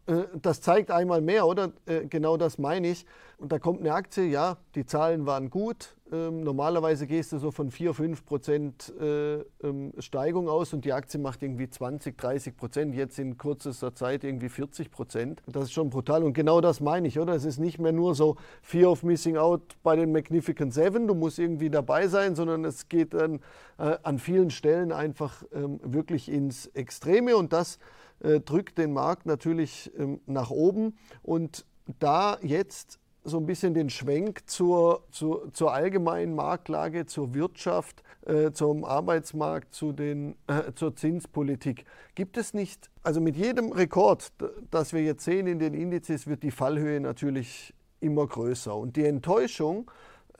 das 0.42 0.60
zeigt 0.60 0.90
einmal 0.90 1.20
mehr, 1.20 1.46
oder? 1.46 1.72
Genau 2.08 2.36
das 2.36 2.58
meine 2.58 2.88
ich. 2.88 3.06
Und 3.38 3.52
da 3.52 3.58
kommt 3.58 3.80
eine 3.80 3.94
Aktie, 3.94 4.24
ja, 4.24 4.58
die 4.74 4.84
Zahlen 4.84 5.24
waren 5.24 5.48
gut, 5.48 5.96
ähm, 6.12 6.42
normalerweise 6.42 7.06
gehst 7.06 7.32
du 7.32 7.38
so 7.38 7.50
von 7.50 7.70
4, 7.70 7.94
5 7.94 8.24
Prozent 8.24 8.92
äh, 9.00 9.36
ähm, 9.62 9.92
Steigung 9.98 10.48
aus 10.48 10.72
und 10.72 10.84
die 10.84 10.92
Aktie 10.92 11.20
macht 11.20 11.42
irgendwie 11.42 11.70
20, 11.70 12.18
30 12.18 12.56
Prozent, 12.56 12.94
jetzt 12.94 13.18
in 13.18 13.38
kürzester 13.38 13.94
Zeit 13.94 14.24
irgendwie 14.24 14.48
40 14.48 14.90
Prozent. 14.90 15.42
Das 15.46 15.64
ist 15.64 15.72
schon 15.72 15.88
brutal 15.88 16.24
und 16.24 16.32
genau 16.32 16.60
das 16.60 16.80
meine 16.80 17.06
ich, 17.06 17.18
oder? 17.18 17.34
Es 17.34 17.44
ist 17.44 17.58
nicht 17.58 17.78
mehr 17.78 17.92
nur 17.92 18.14
so 18.14 18.36
Fear 18.62 18.90
of 18.90 19.04
Missing 19.04 19.36
Out 19.36 19.76
bei 19.82 19.94
den 19.94 20.10
Magnificent 20.10 20.74
Seven, 20.74 21.06
du 21.06 21.14
musst 21.14 21.38
irgendwie 21.38 21.70
dabei 21.70 22.08
sein, 22.08 22.34
sondern 22.34 22.64
es 22.64 22.88
geht 22.88 23.14
dann 23.14 23.40
äh, 23.78 23.96
an 24.02 24.18
vielen 24.18 24.50
Stellen 24.50 24.90
einfach 24.92 25.44
ähm, 25.52 25.78
wirklich 25.82 26.28
ins 26.28 26.66
Extreme 26.66 27.36
und 27.36 27.52
das 27.52 27.78
äh, 28.20 28.40
drückt 28.40 28.78
den 28.78 28.92
Markt 28.92 29.26
natürlich 29.26 29.90
ähm, 29.98 30.20
nach 30.26 30.50
oben 30.50 30.96
und 31.22 31.64
da 31.98 32.38
jetzt 32.42 33.00
so 33.22 33.38
ein 33.38 33.46
bisschen 33.46 33.74
den 33.74 33.90
Schwenk 33.90 34.48
zur, 34.48 35.04
zur, 35.10 35.52
zur 35.52 35.72
allgemeinen 35.72 36.34
Marktlage, 36.34 37.06
zur 37.06 37.34
Wirtschaft, 37.34 38.02
äh, 38.26 38.52
zum 38.52 38.84
Arbeitsmarkt, 38.84 39.74
zu 39.74 39.92
den, 39.92 40.36
äh, 40.46 40.72
zur 40.74 40.96
Zinspolitik. 40.96 41.84
Gibt 42.14 42.36
es 42.36 42.54
nicht, 42.54 42.90
also 43.02 43.20
mit 43.20 43.36
jedem 43.36 43.72
Rekord, 43.72 44.32
das 44.70 44.92
wir 44.92 45.02
jetzt 45.02 45.24
sehen 45.24 45.46
in 45.46 45.58
den 45.58 45.74
Indizes, 45.74 46.26
wird 46.26 46.42
die 46.42 46.50
Fallhöhe 46.50 47.00
natürlich 47.00 47.74
immer 48.00 48.26
größer. 48.26 48.74
Und 48.74 48.96
die 48.96 49.04
Enttäuschung, 49.04 49.90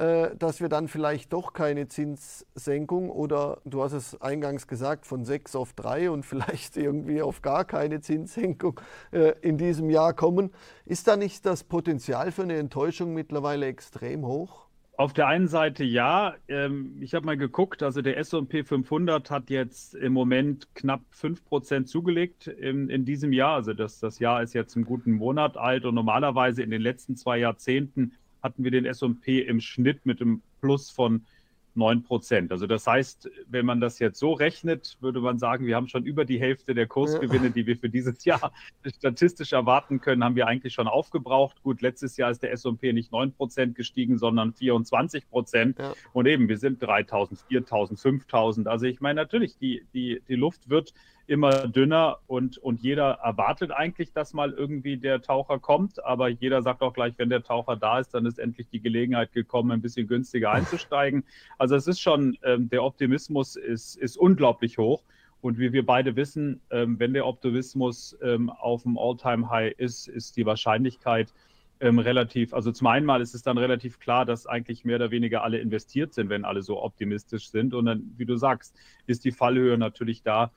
dass 0.01 0.61
wir 0.61 0.69
dann 0.71 0.89
vielleicht 0.89 1.33
doch 1.33 1.53
keine 1.53 1.87
Zinssenkung 1.89 3.11
oder 3.11 3.59
du 3.67 3.83
hast 3.83 3.93
es 3.93 4.21
eingangs 4.21 4.67
gesagt, 4.67 5.05
von 5.05 5.27
sechs 5.27 5.55
auf 5.55 5.75
drei 5.75 6.11
und 6.11 6.25
vielleicht 6.27 6.77
irgendwie 6.77 7.21
auf 7.21 7.43
gar 7.43 7.65
keine 7.65 8.01
Zinssenkung 8.01 8.81
äh, 9.13 9.35
in 9.43 9.59
diesem 9.59 9.91
Jahr 9.91 10.15
kommen. 10.15 10.53
Ist 10.87 11.07
da 11.07 11.17
nicht 11.17 11.45
das 11.45 11.65
Potenzial 11.65 12.33
für 12.33 12.43
eine 12.43 12.57
Enttäuschung 12.57 13.13
mittlerweile 13.13 13.67
extrem 13.67 14.25
hoch? 14.27 14.71
Auf 15.01 15.15
der 15.15 15.29
einen 15.29 15.49
Seite 15.49 15.83
ja. 15.83 16.35
Ähm, 16.47 16.99
ich 17.01 17.15
habe 17.15 17.25
mal 17.25 17.39
geguckt, 17.39 17.83
also 17.83 18.03
der 18.03 18.19
SP 18.21 18.61
500 18.65 19.31
hat 19.31 19.49
jetzt 19.49 19.95
im 19.95 20.13
Moment 20.13 20.75
knapp 20.75 21.01
5% 21.19 21.87
zugelegt 21.87 22.49
in, 22.49 22.91
in 22.91 23.07
diesem 23.07 23.33
Jahr. 23.33 23.55
Also 23.55 23.73
das, 23.73 23.99
das 23.99 24.19
Jahr 24.19 24.43
ist 24.43 24.53
jetzt 24.53 24.77
einen 24.77 24.85
guten 24.85 25.13
Monat 25.13 25.57
alt 25.57 25.87
und 25.87 25.95
normalerweise 25.95 26.63
in 26.63 26.71
den 26.71 26.83
letzten 26.83 27.17
zwei 27.17 27.39
Jahrzehnten 27.39 28.13
hatten 28.43 28.65
wir 28.65 28.71
den 28.71 28.87
S&P 28.87 29.41
im 29.41 29.61
Schnitt 29.61 30.07
mit 30.07 30.21
einem 30.21 30.43
Plus 30.61 30.91
von 30.91 31.25
9 31.75 32.03
Prozent. 32.03 32.53
Also 32.53 32.67
das 32.67 32.87
heißt, 32.87 33.31
wenn 33.49 33.67
man 33.67 33.81
das 33.81 33.99
jetzt 33.99 34.19
so 34.19 34.33
rechnet, 34.33 34.97
würde 35.01 35.21
man 35.21 35.39
sagen, 35.39 35.67
wir 35.67 35.77
haben 35.77 35.89
schon 35.89 36.05
über 36.05 36.25
die 36.25 36.41
Hälfte 36.41 36.75
der 36.75 36.87
Kursgewinne, 36.87 37.51
die 37.51 37.67
wir 37.67 37.77
für 37.77 37.89
dieses 37.89 38.25
Jahr 38.25 38.53
statistisch 38.97 39.53
erwarten 39.53 40.01
können, 40.01 40.25
haben 40.25 40.37
wir 40.37 40.47
eigentlich 40.47 40.75
schon 40.75 40.89
aufgebraucht. 40.89 41.63
Gut, 41.63 41.81
letztes 41.83 42.17
Jahr 42.17 42.31
ist 42.31 42.43
der 42.43 42.53
S&P 42.53 42.93
nicht 42.93 43.13
9 43.13 43.33
Prozent 43.33 43.75
gestiegen, 43.77 44.19
sondern 44.19 44.53
24 44.53 45.29
Prozent. 45.29 45.79
Ja. 45.79 45.95
Und 46.13 46.27
eben, 46.27 46.49
wir 46.49 46.59
sind 46.59 46.83
3000, 46.83 47.41
4000, 47.41 48.01
5000. 48.01 48.69
Also 48.69 48.87
ich 48.87 49.01
meine 49.01 49.21
natürlich, 49.21 49.57
die, 49.57 49.85
die, 49.95 50.23
die 50.29 50.37
Luft 50.37 50.69
wird 50.69 50.93
immer 51.31 51.69
dünner 51.69 52.19
und, 52.27 52.59
und 52.59 52.83
jeder 52.83 53.21
erwartet 53.23 53.71
eigentlich, 53.71 54.13
dass 54.13 54.35
mal 54.35 54.51
irgendwie 54.51 54.97
der 54.97 55.23
Taucher 55.23 55.61
kommt, 55.61 56.05
aber 56.05 56.29
jeder 56.29 56.61
sagt 56.61 56.83
auch 56.83 56.93
gleich, 56.93 57.15
wenn 57.19 57.31
der 57.31 57.45
Taucher 57.45 57.77
da 57.77 58.01
ist, 58.01 58.13
dann 58.15 58.27
ist 58.27 58.41
endlich 58.41 58.69
die 58.69 58.81
Gelegenheit 58.81 59.33
gekommen, 59.33 59.71
ein 59.71 59.81
bisschen 59.81 60.09
günstiger 60.09 60.51
einzusteigen. 60.51 61.23
Also 61.57 61.77
es 61.77 61.87
ist 61.87 62.01
schon, 62.01 62.37
ähm, 62.43 62.69
der 62.69 62.83
Optimismus 62.83 63.55
ist, 63.55 63.97
ist 63.97 64.17
unglaublich 64.17 64.77
hoch. 64.77 65.05
Und 65.41 65.59
wie 65.59 65.73
wir 65.73 65.87
beide 65.87 66.17
wissen, 66.17 66.61
ähm, 66.71 66.99
wenn 66.99 67.15
der 67.15 67.27
Optimismus 67.27 68.19
ähm, 68.23 68.51
auf 68.51 68.83
dem 68.83 68.99
All-Time-High 68.99 69.75
ist, 69.79 70.09
ist 70.09 70.37
die 70.37 70.45
Wahrscheinlichkeit 70.45 71.33
ähm, 71.79 72.01
relativ, 72.01 72.53
also 72.53 72.73
zum 72.73 72.89
einen 72.89 73.07
mal 73.07 73.23
ist 73.23 73.37
es 73.37 73.43
dann 73.43 73.57
relativ 73.57 74.01
klar, 74.01 74.27
dass 74.27 74.47
eigentlich 74.47 74.85
mehr 74.85 74.97
oder 74.97 75.13
weniger 75.13 75.45
alle 75.45 75.59
investiert 75.59 76.13
sind, 76.13 76.29
wenn 76.29 76.45
alle 76.45 76.63
so 76.63 76.83
optimistisch 76.83 77.51
sind. 77.51 77.73
Und 77.73 77.87
dann, 77.87 78.15
wie 78.17 78.27
du 78.27 78.37
sagst, 78.37 78.77
ist 79.07 79.25
die 79.25 79.33
Fallhöhe 79.33 79.79
natürlich 79.79 80.23
da, 80.23 80.51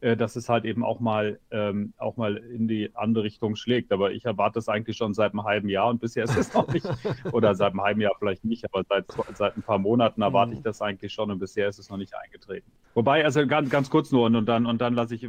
äh, 0.00 0.16
dass 0.16 0.36
es 0.36 0.48
halt 0.48 0.64
eben 0.64 0.84
auch 0.84 1.00
mal, 1.00 1.38
ähm, 1.50 1.92
auch 1.98 2.16
mal 2.16 2.36
in 2.36 2.68
die 2.68 2.90
andere 2.94 3.24
Richtung 3.24 3.56
schlägt. 3.56 3.92
Aber 3.92 4.12
ich 4.12 4.24
erwarte 4.24 4.54
das 4.54 4.68
eigentlich 4.68 4.96
schon 4.96 5.12
seit 5.12 5.32
einem 5.32 5.44
halben 5.44 5.68
Jahr 5.68 5.88
und 5.88 6.00
bisher 6.00 6.24
ist 6.24 6.36
es 6.36 6.54
noch 6.54 6.72
nicht, 6.72 6.86
oder 7.32 7.54
seit 7.54 7.72
einem 7.72 7.82
halben 7.82 8.00
Jahr 8.00 8.14
vielleicht 8.18 8.44
nicht, 8.44 8.64
aber 8.64 8.84
seit, 8.88 9.04
seit 9.36 9.56
ein 9.56 9.62
paar 9.62 9.78
Monaten 9.78 10.22
erwarte 10.22 10.52
ich 10.52 10.60
mhm. 10.60 10.64
das 10.64 10.80
eigentlich 10.80 11.12
schon 11.12 11.30
und 11.30 11.38
bisher 11.38 11.68
ist 11.68 11.78
es 11.78 11.90
noch 11.90 11.98
nicht 11.98 12.14
eingetreten. 12.14 12.70
Wobei, 12.94 13.24
also 13.24 13.46
ganz, 13.46 13.68
ganz 13.68 13.90
kurz 13.90 14.10
nur 14.10 14.24
und, 14.24 14.36
und 14.36 14.46
dann, 14.46 14.66
und 14.66 14.80
dann 14.80 14.94
lasse 14.94 15.14
ich, 15.14 15.28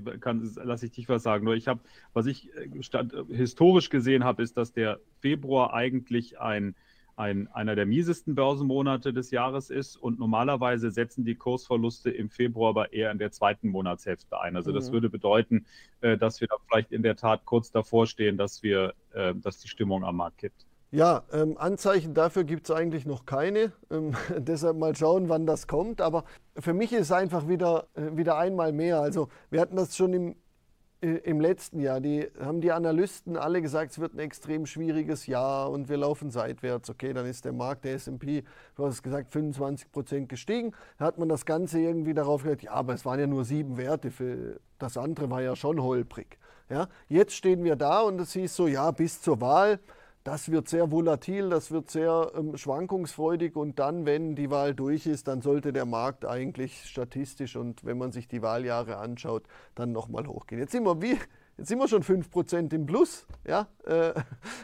lass 0.56 0.84
ich 0.84 0.92
dich 0.92 1.10
was 1.10 1.24
sagen. 1.24 1.44
Nur 1.44 1.56
ich 1.56 1.68
habe, 1.68 1.82
was 2.13 2.25
ich 2.25 2.50
stand, 2.80 3.13
historisch 3.30 3.90
gesehen 3.90 4.24
habe, 4.24 4.42
ist, 4.42 4.58
dass 4.58 4.72
der 4.72 5.00
Februar 5.20 5.74
eigentlich 5.74 6.40
ein, 6.40 6.75
ein, 7.15 7.48
einer 7.53 7.75
der 7.75 7.86
miesesten 7.86 8.36
Börsenmonate 8.36 9.13
des 9.13 9.32
Jahres 9.32 9.70
ist 9.70 9.96
und 9.98 10.20
normalerweise 10.20 10.91
setzen 10.91 11.25
die 11.25 11.36
Kursverluste 11.36 12.10
im 12.10 12.30
Februar 12.30 12.70
aber 12.70 12.94
eher 12.94 13.12
in 13.12 13.18
der 13.18 13.32
zweiten 13.32 13.70
Monatshälfte 13.70 14.39
ein. 14.39 14.56
Also 14.56 14.72
das 14.72 14.89
mhm. 14.89 14.94
würde 14.94 15.10
bedeuten, 15.10 15.65
äh, 16.01 16.18
dass 16.18 16.41
wir 16.41 16.48
da 16.48 16.56
vielleicht 16.68 16.91
in 16.91 17.03
der 17.03 17.15
Tat 17.15 17.46
kurz 17.46 17.72
davor 17.72 18.08
stehen, 18.08 18.38
dass 18.38 18.63
wir, 18.63 18.94
äh, 19.13 19.34
dass 19.36 19.60
die 19.60 19.68
Stimmung 19.68 20.03
am 20.03 20.18
Markt 20.18 20.39
kippt. 20.39 20.65
Ja, 20.94 21.24
ähm, 21.32 21.58
Anzeichen 21.58 22.13
dafür 22.13 22.44
gibt 22.44 22.70
es 22.70 22.75
eigentlich 22.75 23.06
noch 23.06 23.25
keine. 23.25 23.72
Ähm, 23.89 24.13
deshalb 24.38 24.77
mal 24.77 24.94
schauen, 24.96 25.30
wann 25.30 25.46
das 25.46 25.68
kommt. 25.68 26.01
Aber 26.01 26.25
für 26.58 26.74
mich 26.74 26.91
ist 26.91 27.01
es 27.01 27.12
einfach 27.13 27.48
wieder, 27.48 27.88
äh, 27.94 28.18
wieder 28.18 28.38
einmal 28.38 28.74
mehr. 28.74 29.00
Also 29.00 29.30
wir 29.50 29.62
hatten 29.62 29.77
das 29.77 29.96
schon 29.96 30.13
im, 30.13 30.36
im 31.01 31.41
letzten 31.41 31.79
Jahr. 31.79 32.00
Die 32.00 32.27
haben 32.39 32.62
die 32.62 32.72
Analysten 32.72 33.36
alle 33.36 33.62
gesagt, 33.62 33.91
es 33.91 34.00
wird 34.00 34.13
ein 34.13 34.20
extrem 34.20 34.65
schwieriges 34.67 35.25
Jahr 35.25 35.72
und 35.72 35.89
wir 35.89 35.98
laufen 35.98 36.29
seitwärts. 36.29 36.89
Okay, 36.89 37.12
dann 37.13 37.25
ist 37.25 37.43
der 37.43 37.53
Markt, 37.53 37.86
der 37.86 37.96
S&P, 37.96 38.43
du 38.75 38.86
hast 38.86 38.93
es 38.93 39.03
gesagt, 39.03 39.31
25 39.31 39.91
Prozent 39.91 40.29
gestiegen. 40.29 40.74
Da 41.00 41.05
hat 41.05 41.17
man 41.17 41.27
das 41.27 41.46
Ganze 41.46 41.79
irgendwie 41.79 42.13
darauf 42.13 42.43
gesagt, 42.43 42.62
ja, 42.62 42.74
aber 42.74 42.93
es 42.93 43.03
waren 43.03 43.20
ja 43.20 43.27
nur 43.27 43.46
sieben 43.46 43.77
Werte. 43.77 44.12
Für 44.12 44.60
das 44.77 44.96
andere 44.96 45.29
war 45.31 45.41
ja 45.41 45.55
schon 45.55 45.81
holprig. 45.81 46.38
Ja, 46.70 46.88
jetzt 47.10 47.34
stehen 47.34 47.63
wir 47.63 47.75
da 47.75 48.01
und 48.01 48.22
es 48.22 48.34
hieß 48.34 48.55
so, 48.55 48.67
ja, 48.67 48.91
bis 48.91 49.22
zur 49.22 49.41
Wahl 49.41 49.79
das 50.24 50.51
wird 50.51 50.70
sehr 50.70 50.92
volatil, 50.92 51.50
das 51.50 51.72
wird 51.72 51.90
sehr 51.90 52.32
ähm, 52.36 52.56
schwankungsfreudig 52.56 53.56
und 53.56 53.80
dann, 53.80 54.06
wenn 54.06 54.36
die 54.36 54.51
Wahl 54.51 54.75
durch 54.75 55.08
ist, 55.08 55.28
dann 55.28 55.42
sollte 55.42 55.74
der 55.74 55.86
Markt 55.86 56.25
eigentlich 56.25 56.86
statistisch 56.86 57.56
und 57.56 57.84
wenn 57.84 57.98
man 57.98 58.12
sich 58.12 58.28
die 58.28 58.42
Wahljahre 58.42 58.98
anschaut, 58.98 59.44
dann 59.75 59.92
nochmal 59.92 60.28
hochgehen. 60.28 60.62
Jetzt 60.62 60.74
sind 60.74 60.86
wir 60.86 61.01
wie, 61.01 61.18
jetzt 61.58 61.68
sind 61.68 61.80
wir 61.80 61.88
schon 61.88 62.04
5% 62.04 62.74
im 62.74 62.86
Plus. 62.86 63.25
Ja? 63.48 63.68
Äh, 63.86 64.10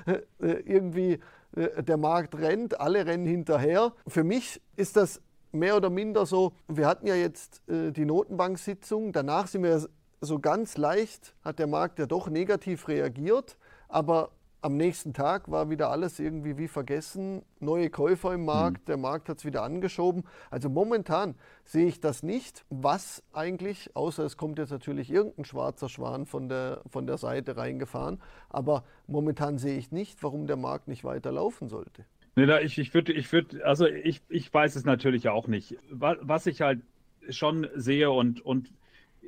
äh, 0.06 0.20
irgendwie 0.40 1.20
äh, 1.56 1.84
der 1.84 1.98
Markt 1.98 2.36
rennt, 2.36 2.80
alle 2.80 3.06
rennen 3.06 3.26
hinterher. 3.26 3.94
Für 4.08 4.24
mich 4.24 4.62
ist 4.76 4.96
das 4.96 5.22
mehr 5.52 5.76
oder 5.76 5.90
minder 5.90 6.26
so, 6.26 6.54
wir 6.68 6.88
hatten 6.88 7.08
ja 7.08 7.16
jetzt 7.16 7.68
äh, 7.68 7.92
die 7.92 8.06
Notenbank-Sitzung, 8.06 9.12
danach 9.12 9.48
sind 9.48 9.64
wir 9.64 9.88
so 10.22 10.40
ganz 10.40 10.78
leicht, 10.78 11.36
hat 11.44 11.60
der 11.60 11.68
Markt 11.68 12.00
ja 12.00 12.06
doch 12.06 12.30
negativ 12.30 12.88
reagiert, 12.88 13.58
aber 13.88 14.32
am 14.62 14.76
nächsten 14.76 15.14
Tag 15.14 15.52
war 15.52 15.70
wieder 15.70 15.90
alles 15.90 16.20
irgendwie 16.20 16.58
wie 16.58 16.68
vergessen. 16.68 17.44
Neue 17.60 17.90
Käufer 17.90 18.34
im 18.34 18.46
Markt, 18.46 18.82
mhm. 18.82 18.86
der 18.86 18.98
Markt 18.98 19.30
hat 19.30 19.38
es 19.38 19.46
wieder 19.46 19.64
angeschoben. 19.64 20.24
Also 20.50 20.70
momentan 20.70 21.36
sehe 21.64 21.88
ich 21.88 22.00
das 22.00 22.24
nicht. 22.24 22.66
Was 22.70 23.24
eigentlich, 23.34 23.96
außer 23.96 24.24
es 24.24 24.38
kommt 24.38 24.58
jetzt 24.60 24.72
natürlich 24.72 25.12
irgendein 25.12 25.46
schwarzer 25.46 25.90
Schwan 25.90 26.26
von 26.26 26.50
der, 26.50 26.82
von 26.90 27.06
der 27.06 27.18
Seite 27.18 27.58
reingefahren. 27.58 28.20
Aber 28.50 28.84
momentan 29.06 29.58
sehe 29.58 29.78
ich 29.78 29.92
nicht, 29.92 30.24
warum 30.24 30.48
der 30.48 30.58
Markt 30.58 30.88
nicht 30.88 31.04
weiter 31.04 31.32
laufen 31.32 31.68
sollte. 31.68 32.06
Nee, 32.36 32.60
ich, 32.62 32.78
ich 32.78 32.94
würde, 32.94 33.14
ich 33.14 33.32
würde, 33.32 33.66
also 33.66 33.88
ich, 33.88 34.22
ich 34.30 34.54
weiß 34.54 34.76
es 34.76 34.86
natürlich 34.86 35.28
auch 35.30 35.48
nicht. 35.48 35.76
Was 35.90 36.46
ich 36.46 36.62
halt 36.62 36.82
schon 37.30 37.68
sehe 37.76 38.12
und, 38.12 38.46
und 38.46 38.72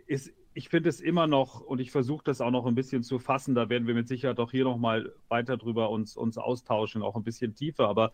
ist, 0.06 0.32
ich 0.60 0.68
finde 0.68 0.90
es 0.90 1.00
immer 1.00 1.26
noch, 1.26 1.62
und 1.62 1.80
ich 1.80 1.90
versuche 1.90 2.22
das 2.26 2.42
auch 2.42 2.52
noch 2.52 2.66
ein 2.66 2.76
bisschen 2.76 3.02
zu 3.02 3.18
fassen, 3.18 3.56
da 3.56 3.70
werden 3.70 3.88
wir 3.88 3.94
mit 3.94 4.10
Sicherheit 4.10 4.40
auch 4.40 4.52
hier 4.52 4.66
nochmal 4.66 5.14
weiter 5.30 5.56
drüber 5.56 5.90
uns, 5.90 6.18
uns 6.18 6.38
austauschen, 6.38 7.02
auch 7.02 7.16
ein 7.16 7.24
bisschen 7.24 7.56
tiefer, 7.56 7.88
aber 7.88 8.12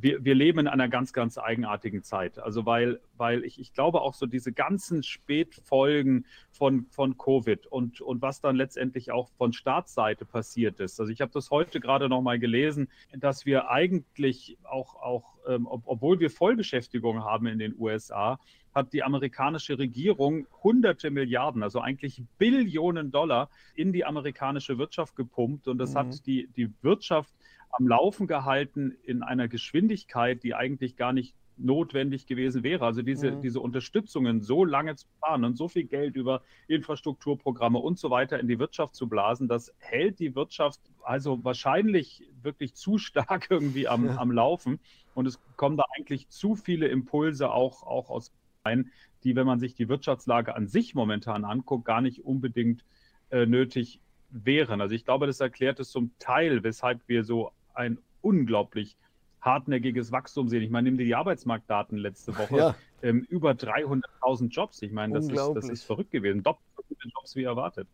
wir, 0.00 0.24
wir 0.24 0.34
leben 0.34 0.60
in 0.60 0.68
einer 0.68 0.88
ganz, 0.88 1.12
ganz 1.12 1.36
eigenartigen 1.36 2.02
Zeit. 2.02 2.38
Also 2.38 2.64
weil, 2.64 3.02
weil 3.18 3.44
ich, 3.44 3.60
ich 3.60 3.74
glaube 3.74 4.00
auch 4.00 4.14
so 4.14 4.24
diese 4.24 4.54
ganzen 4.54 5.02
Spätfolgen 5.02 6.24
von, 6.50 6.86
von 6.88 7.18
Covid 7.18 7.66
und, 7.66 8.00
und 8.00 8.22
was 8.22 8.40
dann 8.40 8.56
letztendlich 8.56 9.12
auch 9.12 9.28
von 9.36 9.52
Staatsseite 9.52 10.24
passiert 10.24 10.80
ist. 10.80 10.98
Also 10.98 11.12
ich 11.12 11.20
habe 11.20 11.32
das 11.32 11.50
heute 11.50 11.78
gerade 11.78 12.08
nochmal 12.08 12.38
gelesen, 12.38 12.88
dass 13.12 13.44
wir 13.44 13.68
eigentlich 13.68 14.56
auch, 14.64 14.94
auch 14.94 15.34
ähm, 15.46 15.66
ob, 15.66 15.82
obwohl 15.84 16.20
wir 16.20 16.30
Vollbeschäftigung 16.30 17.22
haben 17.22 17.46
in 17.48 17.58
den 17.58 17.74
USA, 17.78 18.38
hat 18.74 18.92
die 18.92 19.02
amerikanische 19.02 19.78
Regierung 19.78 20.46
hunderte 20.62 21.10
Milliarden, 21.10 21.62
also 21.62 21.80
eigentlich 21.80 22.22
Billionen 22.38 23.10
Dollar 23.10 23.50
in 23.74 23.92
die 23.92 24.04
amerikanische 24.04 24.78
Wirtschaft 24.78 25.16
gepumpt. 25.16 25.68
Und 25.68 25.78
das 25.78 25.94
mhm. 25.94 25.98
hat 25.98 26.26
die, 26.26 26.48
die 26.56 26.70
Wirtschaft 26.82 27.32
am 27.70 27.88
Laufen 27.88 28.26
gehalten 28.26 28.96
in 29.04 29.22
einer 29.22 29.48
Geschwindigkeit, 29.48 30.42
die 30.42 30.54
eigentlich 30.54 30.96
gar 30.96 31.12
nicht 31.12 31.34
notwendig 31.56 32.26
gewesen 32.26 32.62
wäre. 32.62 32.84
Also 32.84 33.02
diese, 33.02 33.32
mhm. 33.32 33.42
diese 33.42 33.60
Unterstützungen 33.60 34.42
so 34.42 34.64
lange 34.64 34.96
zu 34.96 35.06
fahren 35.20 35.44
und 35.44 35.56
so 35.56 35.68
viel 35.68 35.84
Geld 35.84 36.16
über 36.16 36.42
Infrastrukturprogramme 36.68 37.78
und 37.78 37.98
so 37.98 38.10
weiter 38.10 38.40
in 38.40 38.48
die 38.48 38.58
Wirtschaft 38.58 38.94
zu 38.94 39.08
blasen, 39.08 39.48
das 39.48 39.72
hält 39.78 40.18
die 40.18 40.34
Wirtschaft 40.34 40.80
also 41.02 41.44
wahrscheinlich 41.44 42.22
wirklich 42.42 42.74
zu 42.74 42.98
stark 42.98 43.46
irgendwie 43.50 43.88
am, 43.88 44.06
ja. 44.06 44.16
am 44.16 44.30
Laufen. 44.30 44.80
Und 45.14 45.26
es 45.26 45.38
kommen 45.56 45.76
da 45.76 45.84
eigentlich 45.96 46.28
zu 46.28 46.56
viele 46.56 46.88
Impulse 46.88 47.50
auch, 47.50 47.82
auch 47.82 48.08
aus 48.08 48.32
ein, 48.64 48.90
die, 49.24 49.36
wenn 49.36 49.46
man 49.46 49.60
sich 49.60 49.74
die 49.74 49.88
Wirtschaftslage 49.88 50.54
an 50.54 50.66
sich 50.66 50.94
momentan 50.94 51.44
anguckt, 51.44 51.84
gar 51.84 52.00
nicht 52.00 52.24
unbedingt 52.24 52.84
äh, 53.30 53.46
nötig 53.46 54.00
wären. 54.30 54.80
Also 54.80 54.94
ich 54.94 55.04
glaube, 55.04 55.26
das 55.26 55.40
erklärt 55.40 55.78
es 55.80 55.90
zum 55.90 56.12
Teil, 56.18 56.62
weshalb 56.64 57.00
wir 57.06 57.24
so 57.24 57.52
ein 57.74 57.98
unglaublich 58.20 58.96
hartnäckiges 59.40 60.12
Wachstum 60.12 60.48
sehen. 60.48 60.62
Ich 60.62 60.70
meine, 60.70 60.88
nimm 60.88 60.98
dir 60.98 61.04
die 61.04 61.14
Arbeitsmarktdaten 61.14 61.98
letzte 61.98 62.36
Woche. 62.38 62.56
Ja. 62.56 62.74
Ähm, 63.02 63.26
über 63.28 63.50
300.000 63.52 64.48
Jobs. 64.50 64.80
Ich 64.82 64.92
meine, 64.92 65.14
das 65.14 65.28
ist, 65.28 65.52
das 65.54 65.68
ist 65.68 65.82
verrückt 65.82 66.12
gewesen. 66.12 66.44
Doppelt 66.44 66.64
so 66.76 66.82
viele 66.88 67.12
Jobs 67.12 67.34
wie 67.34 67.42
erwartet. 67.42 67.88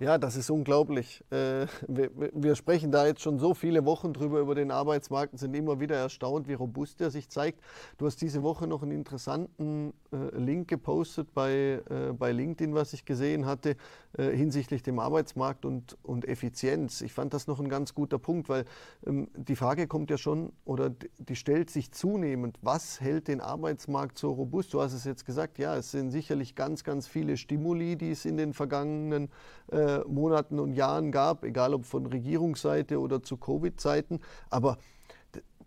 Ja, 0.00 0.16
das 0.16 0.36
ist 0.36 0.48
unglaublich. 0.48 1.24
Äh, 1.30 1.66
wir, 1.88 2.54
sprechen 2.54 2.92
da 2.92 3.04
jetzt 3.04 3.20
schon 3.20 3.40
so 3.40 3.52
viele 3.52 3.84
Wochen 3.84 4.12
drüber 4.12 4.38
über 4.38 4.54
den 4.54 4.70
Arbeitsmarkt 4.70 5.32
und 5.32 5.38
sind 5.38 5.54
immer 5.54 5.80
wieder 5.80 5.96
erstaunt, 5.96 6.46
wie 6.46 6.52
robust 6.52 7.00
er 7.00 7.10
sich 7.10 7.28
zeigt. 7.28 7.60
Du 7.98 8.06
hast 8.06 8.22
diese 8.22 8.44
Woche 8.44 8.68
noch 8.68 8.84
einen 8.84 8.92
interessanten 8.92 9.92
äh, 10.12 10.36
Link 10.38 10.68
gepostet 10.68 11.34
bei, 11.34 11.82
äh, 11.90 12.12
bei 12.16 12.30
LinkedIn, 12.30 12.76
was 12.76 12.92
ich 12.92 13.04
gesehen 13.04 13.46
hatte, 13.46 13.76
hinsichtlich 14.16 14.82
dem 14.82 14.98
Arbeitsmarkt 14.98 15.66
und, 15.66 15.96
und 16.02 16.26
Effizienz. 16.26 17.02
Ich 17.02 17.12
fand 17.12 17.34
das 17.34 17.46
noch 17.46 17.60
ein 17.60 17.68
ganz 17.68 17.94
guter 17.94 18.18
Punkt, 18.18 18.48
weil 18.48 18.64
ähm, 19.06 19.28
die 19.36 19.54
Frage 19.54 19.86
kommt 19.86 20.10
ja 20.10 20.16
schon 20.16 20.50
oder 20.64 20.90
die 21.18 21.36
stellt 21.36 21.68
sich 21.70 21.92
zunehmend, 21.92 22.58
was 22.62 23.00
hält 23.02 23.28
den 23.28 23.42
Arbeitsmarkt 23.42 24.16
so 24.18 24.32
robust? 24.32 24.72
Du 24.72 24.80
hast 24.80 24.94
es 24.94 25.04
jetzt 25.04 25.26
gesagt, 25.26 25.58
ja, 25.58 25.76
es 25.76 25.90
sind 25.90 26.10
sicherlich 26.10 26.54
ganz, 26.54 26.84
ganz 26.84 27.06
viele 27.06 27.36
Stimuli, 27.36 27.96
die 27.96 28.10
es 28.10 28.24
in 28.24 28.38
den 28.38 28.54
vergangenen 28.54 29.28
äh, 29.70 29.87
Monaten 30.06 30.58
und 30.58 30.72
Jahren 30.74 31.12
gab, 31.12 31.44
egal 31.44 31.74
ob 31.74 31.84
von 31.84 32.06
Regierungsseite 32.06 33.00
oder 33.00 33.22
zu 33.22 33.36
Covid-Zeiten. 33.36 34.20
Aber 34.50 34.78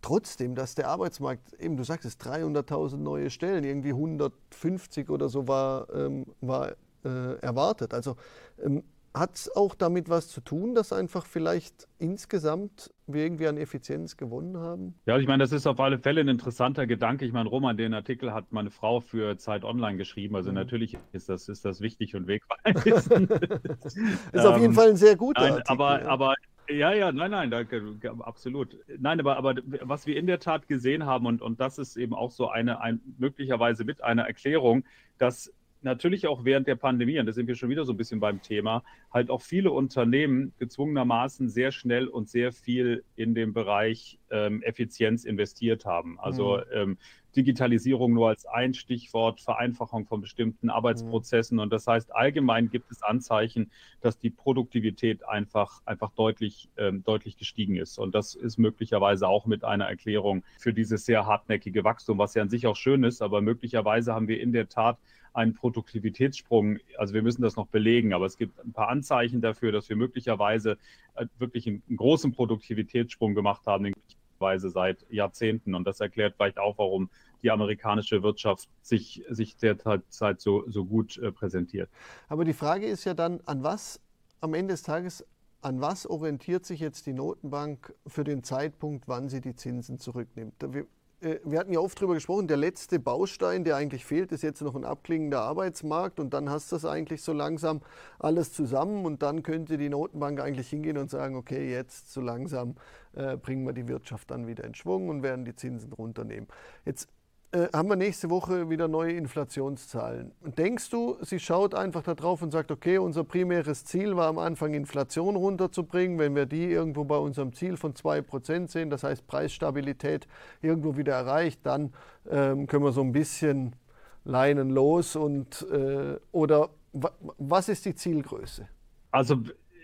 trotzdem, 0.02 0.56
dass 0.56 0.76
der 0.76 0.90
Arbeitsmarkt, 0.90 1.54
eben 1.54 1.78
du 1.78 1.84
sagst 1.84 2.06
es, 2.06 2.20
300.000 2.20 2.98
neue 2.98 3.30
Stellen, 3.30 3.64
irgendwie 3.64 3.92
150 3.92 5.10
oder 5.10 5.30
so 5.30 5.48
war, 5.48 5.94
ähm, 5.94 6.26
war 6.42 6.72
äh, 7.04 7.36
erwartet. 7.42 7.94
Also 7.94 8.16
ähm, 8.64 8.84
hat 9.14 9.36
es 9.36 9.56
auch 9.56 9.76
damit 9.76 10.10
was 10.10 10.30
zu 10.30 10.42
tun, 10.42 10.74
dass 10.74 10.94
einfach 10.94 11.26
vielleicht 11.26 11.88
insgesamt 12.00 12.94
wir 13.14 13.24
irgendwie 13.24 13.48
an 13.48 13.58
Effizienz 13.58 14.18
gewonnen 14.18 14.58
haben? 14.58 14.96
Ja, 15.06 15.18
ich 15.18 15.28
meine, 15.28 15.44
das 15.44 15.52
ist 15.52 15.68
auf 15.68 15.80
alle 15.80 16.00
Fälle 16.00 16.22
ein 16.22 16.28
interessanter 16.28 16.88
Gedanke. 16.88 17.26
Ich 17.26 17.34
meine, 17.34 17.50
Roman, 17.50 17.78
den 17.78 17.94
Artikel 17.94 18.34
hat 18.34 18.52
meine 18.52 18.72
Frau 18.72 19.00
für 19.00 19.38
Zeit 19.38 19.64
Online 19.64 19.98
geschrieben. 19.98 20.36
Also 20.36 20.50
mhm. 20.50 20.56
natürlich 20.56 20.98
ist 21.12 21.30
das, 21.30 21.50
ist 21.50 21.66
das 21.66 21.82
wichtig 21.82 22.16
und 22.16 22.28
wegweisend. 22.28 23.32
ist 24.34 24.46
auf 24.46 24.58
jeden 24.58 24.72
ähm, 24.72 24.74
Fall 24.74 24.90
ein 24.90 24.98
sehr 24.98 25.16
guter 25.16 25.42
nein, 25.42 25.52
Artikel. 25.54 25.72
Aber, 25.72 26.02
ja. 26.02 26.08
aber 26.08 26.36
ja, 26.70 26.94
ja, 26.94 27.12
nein, 27.12 27.32
nein, 27.32 27.52
danke, 27.52 27.84
absolut. 28.20 28.78
Nein, 29.00 29.20
aber, 29.20 29.38
aber 29.38 29.56
was 29.82 30.06
wir 30.06 30.16
in 30.16 30.28
der 30.28 30.40
Tat 30.40 30.68
gesehen 30.68 31.06
haben, 31.06 31.26
und, 31.26 31.42
und 31.42 31.60
das 31.60 31.78
ist 31.78 31.98
eben 31.98 32.14
auch 32.14 32.32
so 32.32 32.50
eine, 32.50 32.82
ein, 32.82 33.02
möglicherweise 33.18 33.84
mit 33.84 34.04
einer 34.04 34.24
Erklärung, 34.24 34.86
dass 35.18 35.52
natürlich 35.82 36.28
auch 36.28 36.46
während 36.46 36.68
der 36.68 36.76
Pandemie, 36.76 37.20
und 37.20 37.26
da 37.26 37.32
sind 37.32 37.48
wir 37.48 37.56
schon 37.56 37.70
wieder 37.70 37.86
so 37.86 37.94
ein 37.94 37.98
bisschen 37.98 38.20
beim 38.20 38.42
Thema, 38.42 38.84
halt 39.12 39.30
auch 39.30 39.42
viele 39.42 39.72
Unternehmen 39.72 40.54
gezwungenermaßen 40.60 41.50
sehr 41.50 41.72
schnell 41.72 42.08
und 42.08 42.30
sehr 42.30 42.52
viel 42.52 43.04
in 43.16 43.36
den 43.36 43.54
Bereich 43.54 44.20
ähm, 44.30 44.62
Effizienz 44.64 45.26
investiert 45.26 45.86
haben. 45.86 46.20
Also 46.20 46.58
mhm. 46.58 46.64
ähm, 46.74 46.98
Digitalisierung 47.36 48.14
nur 48.14 48.30
als 48.30 48.46
ein 48.46 48.74
Stichwort, 48.74 49.40
Vereinfachung 49.40 50.06
von 50.06 50.22
bestimmten 50.22 50.70
Arbeitsprozessen. 50.70 51.56
Mhm. 51.56 51.64
Und 51.64 51.74
das 51.74 51.88
heißt, 51.88 52.14
allgemein 52.14 52.70
gibt 52.70 52.92
es 52.92 53.02
Anzeichen, 53.04 53.72
dass 54.02 54.20
die 54.20 54.30
Produktivität 54.30 55.28
einfach, 55.28 55.82
einfach 55.86 56.12
deutlich, 56.12 56.70
ähm, 56.78 57.04
deutlich 57.04 57.38
gestiegen 57.38 57.76
ist. 57.78 57.98
Und 57.98 58.16
das 58.16 58.36
ist 58.36 58.58
möglicherweise 58.58 59.28
auch 59.28 59.46
mit 59.46 59.64
einer 59.64 59.86
Erklärung 59.86 60.44
für 60.60 60.74
dieses 60.74 61.06
sehr 61.06 61.26
hartnäckige 61.26 61.84
Wachstum, 61.84 62.18
was 62.18 62.34
ja 62.34 62.42
an 62.42 62.50
sich 62.50 62.68
auch 62.68 62.76
schön 62.76 63.04
ist. 63.04 63.22
Aber 63.22 63.42
möglicherweise 63.42 64.14
haben 64.14 64.28
wir 64.28 64.42
in 64.42 64.52
der 64.52 64.68
Tat 64.68 64.98
einen 65.34 65.54
Produktivitätssprung. 65.54 66.80
Also 66.98 67.14
wir 67.14 67.22
müssen 67.22 67.42
das 67.42 67.56
noch 67.56 67.68
belegen, 67.68 68.14
aber 68.14 68.26
es 68.26 68.38
gibt 68.38 68.60
ein 68.64 68.74
paar 68.74 68.90
Anzeichen 68.90 69.42
dafür, 69.42 69.72
dass 69.72 69.90
wir 69.90 69.96
möglicherweise 69.96 70.78
äh, 71.16 71.26
wirklich 71.38 71.68
einen, 71.68 71.82
einen 71.88 71.98
großen 71.98 72.32
Produktivitätssprung 72.34 73.36
gemacht 73.36 73.66
haben, 73.66 73.86
den 73.86 73.94
Weise 74.40 74.70
seit 74.70 75.06
Jahrzehnten. 75.10 75.76
Und 75.76 75.86
das 75.86 76.00
erklärt 76.00 76.36
vielleicht 76.36 76.60
auch, 76.60 76.78
warum 76.78 77.10
die 77.44 77.52
amerikanische 77.52 78.24
Wirtschaft 78.24 78.68
sich, 78.82 79.24
sich 79.30 79.56
derzeit 79.56 80.42
so, 80.42 80.64
so 80.68 80.86
gut 80.86 81.18
äh, 81.18 81.32
präsentiert. 81.32 81.90
Aber 82.28 82.44
die 82.44 82.54
Frage 82.54 82.88
ist 82.88 83.06
ja 83.06 83.14
dann, 83.14 83.40
an 83.46 83.64
was 83.64 84.02
am 84.42 84.54
Ende 84.54 84.74
des 84.74 84.84
Tages, 84.84 85.26
an 85.62 85.80
was 85.80 86.08
orientiert 86.08 86.66
sich 86.66 86.80
jetzt 86.80 87.06
die 87.06 87.14
Notenbank 87.14 87.94
für 88.08 88.24
den 88.24 88.44
Zeitpunkt, 88.44 89.08
wann 89.08 89.30
sie 89.30 89.42
die 89.42 89.56
Zinsen 89.56 90.00
zurücknimmt? 90.00 90.56
Wir, 90.74 90.88
wir 91.22 91.60
hatten 91.60 91.72
ja 91.72 91.80
oft 91.80 91.98
darüber 92.00 92.16
gesprochen, 92.16 92.48
der 92.48 92.58
letzte 92.58 93.00
Baustein, 93.00 93.64
der 93.64 93.76
eigentlich 93.76 94.06
fehlt, 94.06 94.32
ist 94.32 94.42
jetzt 94.42 94.62
noch 94.62 94.76
ein 94.76 94.84
abklingender 94.84 95.42
Arbeitsmarkt 95.42 96.20
und 96.20 96.34
dann 96.34 96.50
hast 96.50 96.72
du 96.72 96.76
das 96.76 96.86
eigentlich 96.86 97.22
so 97.22 97.32
langsam 97.32 97.82
alles 98.18 98.54
zusammen 98.54 99.06
und 99.06 99.22
dann 99.22 99.44
könnte 99.44 99.78
die 99.78 99.90
Notenbank 99.90 100.42
eigentlich 100.42 100.70
hingehen 100.70 100.98
und 100.98 101.12
sagen, 101.12 101.36
okay, 101.36 101.70
jetzt 101.72 102.12
so 102.12 102.22
langsam 102.22 102.76
äh, 103.14 103.38
bringen 103.38 103.66
wir 103.66 103.74
die 103.74 103.88
Wirtschaft 103.88 104.32
dann 104.32 104.48
wieder 104.48 104.64
in 104.64 104.74
Schwung 104.74 105.10
und 105.10 105.22
werden 105.22 105.46
die 105.46 105.56
Zinsen 105.56 105.94
runternehmen. 105.94 106.48
Jetzt 106.86 107.08
äh, 107.54 107.68
haben 107.74 107.90
wir 107.90 107.96
nächste 107.96 108.30
Woche 108.30 108.70
wieder 108.70 108.88
neue 108.88 109.12
Inflationszahlen. 109.14 110.32
denkst 110.58 110.90
du, 110.90 111.18
sie 111.22 111.40
schaut 111.40 111.76
einfach 111.76 112.02
da 112.02 112.16
drauf 112.16 112.42
und 112.42 112.52
sagt, 112.52 112.72
okay, 112.72 112.98
unser 112.98 113.24
primäres 113.24 113.84
Ziel 113.84 114.16
war 114.16 114.28
am 114.28 114.38
Anfang 114.38 114.74
Inflation 114.74 115.36
runterzubringen. 115.36 116.18
Wenn 116.18 116.34
wir 116.36 116.46
die 116.46 116.66
irgendwo 116.66 117.04
bei 117.04 117.18
unserem 117.18 117.54
Ziel 117.54 117.76
von 117.76 117.94
2% 117.94 118.70
sehen, 118.70 118.90
das 118.90 119.04
heißt 119.04 119.28
Preisstabilität 119.28 120.28
irgendwo 120.62 120.96
wieder 120.96 121.14
erreicht, 121.14 121.60
dann 121.64 121.94
ähm, 122.30 122.68
können 122.68 122.86
wir 122.86 122.94
so 122.94 123.02
ein 123.02 123.12
bisschen 123.12 123.76
leinen 124.24 124.70
los 124.70 125.16
und 125.16 125.66
äh, 125.72 126.16
oder 126.32 126.70
was 126.94 127.70
ist 127.70 127.86
die 127.86 127.96
Zielgröße? 127.96 128.68
Also 129.12 129.38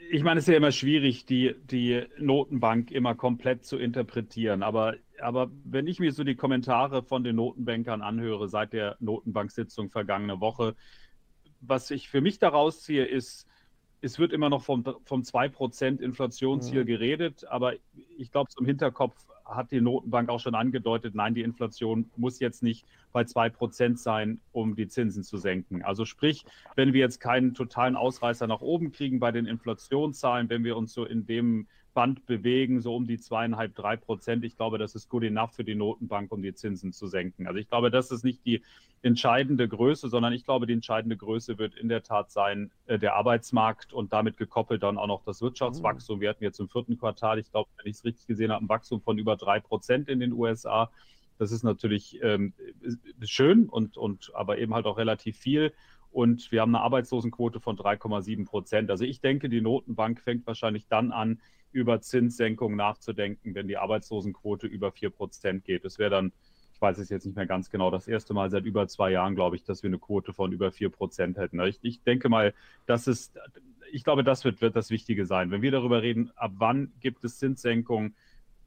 ich 0.09 0.24
meine, 0.24 0.39
es 0.39 0.47
ist 0.47 0.51
ja 0.51 0.57
immer 0.57 0.71
schwierig, 0.71 1.25
die, 1.25 1.55
die 1.69 2.03
Notenbank 2.17 2.91
immer 2.91 3.15
komplett 3.15 3.65
zu 3.65 3.77
interpretieren. 3.77 4.63
Aber, 4.63 4.95
aber 5.21 5.51
wenn 5.63 5.88
ich 5.88 6.00
mir 6.00 6.12
so 6.12 6.24
die 6.24 6.36
Kommentare 6.36 7.03
von 7.03 7.24
den 7.24 7.36
Notenbankern 7.36 8.01
anhöre 8.01 8.47
seit 8.47 8.74
der 8.74 8.97
Notenbanksitzung 9.00 9.89
vergangene 9.89 10.39
Woche, 10.39 10.75
was 11.62 11.91
ich 11.91 12.09
für 12.09 12.21
mich 12.21 12.39
daraus 12.39 12.81
ziehe, 12.83 13.05
ist, 13.05 13.47
es 14.01 14.19
wird 14.19 14.31
immer 14.31 14.50
noch 14.50 14.63
vom, 14.63 14.83
vom 15.05 15.21
2% 15.21 16.00
Inflationsziel 16.01 16.83
mhm. 16.83 16.88
geredet, 16.88 17.45
aber 17.45 17.74
ich 18.17 18.31
glaube, 18.31 18.50
zum 18.50 18.65
Hinterkopf 18.65 19.17
hat 19.43 19.71
die 19.71 19.81
Notenbank 19.81 20.29
auch 20.29 20.39
schon 20.39 20.55
angedeutet, 20.55 21.15
nein, 21.15 21.33
die 21.33 21.41
Inflation 21.41 22.09
muss 22.15 22.39
jetzt 22.39 22.63
nicht 22.63 22.86
bei 23.13 23.21
2% 23.21 23.97
sein, 23.97 24.39
um 24.51 24.75
die 24.75 24.88
Zinsen 24.88 25.24
zu 25.24 25.38
senken. 25.38 25.83
Also 25.83 26.05
sprich, 26.05 26.45
wenn 26.75 26.93
wir 26.93 27.00
jetzt 27.00 27.19
keinen 27.19 27.53
totalen 27.53 27.95
Ausreißer 27.95 28.45
nach 28.45 28.62
oben 28.62 28.91
kriegen 28.91 29.19
bei 29.19 29.31
den 29.31 29.45
Inflationszahlen, 29.45 30.50
wenn 30.50 30.63
wir 30.63 30.77
uns 30.77 30.93
so 30.93 31.05
in 31.05 31.25
dem 31.25 31.67
Band 31.98 32.27
bewegen, 32.27 32.80
so 32.80 32.96
um 32.96 33.08
die 33.08 33.18
zweieinhalb, 33.18 33.74
drei 33.74 33.96
Prozent. 33.98 34.46
Ich 34.46 34.56
glaube, 34.56 34.77
das 34.77 34.94
ist 34.94 35.10
good 35.10 35.24
enough 35.24 35.56
für 35.56 35.63
die 35.63 35.74
Notenbank, 35.74 36.32
um 36.32 36.44
die 36.44 36.54
Zinsen 36.54 36.94
zu 36.94 37.08
senken. 37.08 37.48
Also 37.48 37.58
ich 37.58 37.68
glaube, 37.68 37.89
das 37.89 38.12
ist 38.12 38.24
nicht 38.24 38.46
die 38.46 38.62
entscheidende 39.01 39.68
Größe, 39.68 40.08
sondern 40.08 40.32
ich 40.32 40.46
glaube, 40.46 40.68
die 40.68 40.74
entscheidende 40.74 41.18
Größe 41.18 41.58
wird 41.58 41.74
in 41.74 41.89
der 41.89 42.04
Tat 42.04 42.30
sein 42.30 42.70
äh, 42.86 43.00
der 43.00 43.16
Arbeitsmarkt 43.16 43.94
und 43.94 44.13
damit 44.13 44.38
gekoppelt 44.38 44.84
dann 44.84 45.00
auch 45.00 45.08
noch 45.08 45.24
das 45.24 45.42
Wirtschaftswachstum. 45.42 46.18
Mhm. 46.18 46.22
Wir 46.22 46.30
hatten 46.30 46.44
jetzt 46.44 46.60
im 46.60 46.70
vierten 46.70 47.00
Quartal, 47.00 47.39
ich 47.39 47.50
glaube, 47.50 47.68
wenn 47.77 47.89
ich 47.89 47.96
es 47.98 48.06
richtig 48.06 48.27
gesehen 48.27 48.51
habe, 48.51 48.63
ein 48.63 48.70
Wachstum 48.70 49.01
von 49.01 49.18
über 49.18 49.36
drei 49.36 49.60
Prozent 49.60 50.08
in 50.08 50.20
den 50.20 50.34
USA. 50.34 50.92
Das 51.39 51.51
ist 51.51 51.63
natürlich 51.63 52.20
ähm, 52.22 52.54
schön 53.24 53.70
und, 53.70 53.98
und 53.98 54.30
aber 54.36 54.60
eben 54.60 54.75
halt 54.75 54.86
auch 54.86 55.00
relativ 55.00 55.36
viel. 55.36 55.74
Und 56.12 56.51
wir 56.51 56.62
haben 56.62 56.75
eine 56.75 56.84
Arbeitslosenquote 56.84 57.60
von 57.60 57.75
3,7 57.75 58.46
Prozent. 58.46 58.92
Also 58.92 59.04
ich 59.04 59.20
denke, 59.20 59.50
die 59.50 59.62
Notenbank 59.62 60.22
fängt 60.22 60.46
wahrscheinlich 60.46 60.88
dann 60.88 61.12
an, 61.12 61.39
über 61.77 62.01
Zinssenkungen 62.01 62.75
nachzudenken, 62.75 63.53
wenn 63.53 63.67
die 63.67 63.77
Arbeitslosenquote 63.77 64.65
über 64.65 64.91
4 64.91 65.12
Prozent 65.12 65.63
geht. 65.63 65.86
Das 65.86 66.00
wäre 66.00 66.10
dann, 66.10 66.34
ich 66.74 66.81
weiß 66.81 66.98
es 66.98 67.10
jetzt 67.10 67.25
nicht 67.25 67.36
mehr 67.36 67.46
ganz 67.46 67.69
genau, 67.69 67.91
das 67.91 68.07
erste 68.07 68.34
Mal 68.34 68.50
seit 68.50 68.65
über 68.65 68.88
zwei 68.88 69.12
Jahren, 69.12 69.36
glaube 69.36 69.55
ich, 69.55 69.63
dass 69.63 69.84
wir 69.84 69.89
eine 69.89 70.00
Quote 70.00 70.34
von 70.34 70.51
über 70.51 70.72
4 70.72 70.89
Prozent 70.89 71.38
hätten. 71.38 71.60
Ich, 71.62 71.77
ich, 71.84 72.01
denke 72.01 72.29
mal, 72.29 72.55
das 72.88 73.05
ist, 73.05 73.38
ich 73.91 74.03
glaube, 74.03 74.24
das 74.24 74.43
wird, 74.43 74.60
wird 74.60 74.75
das 74.75 74.89
Wichtige 74.89 75.27
sein. 75.27 75.51
Wenn 75.51 75.62
wir 75.62 75.72
darüber 75.72 76.01
reden, 76.01 76.31
ab 76.36 76.53
wann 76.57 76.91
gibt 77.00 77.24
es 77.24 77.38
Zinssenkungen, 77.38 78.15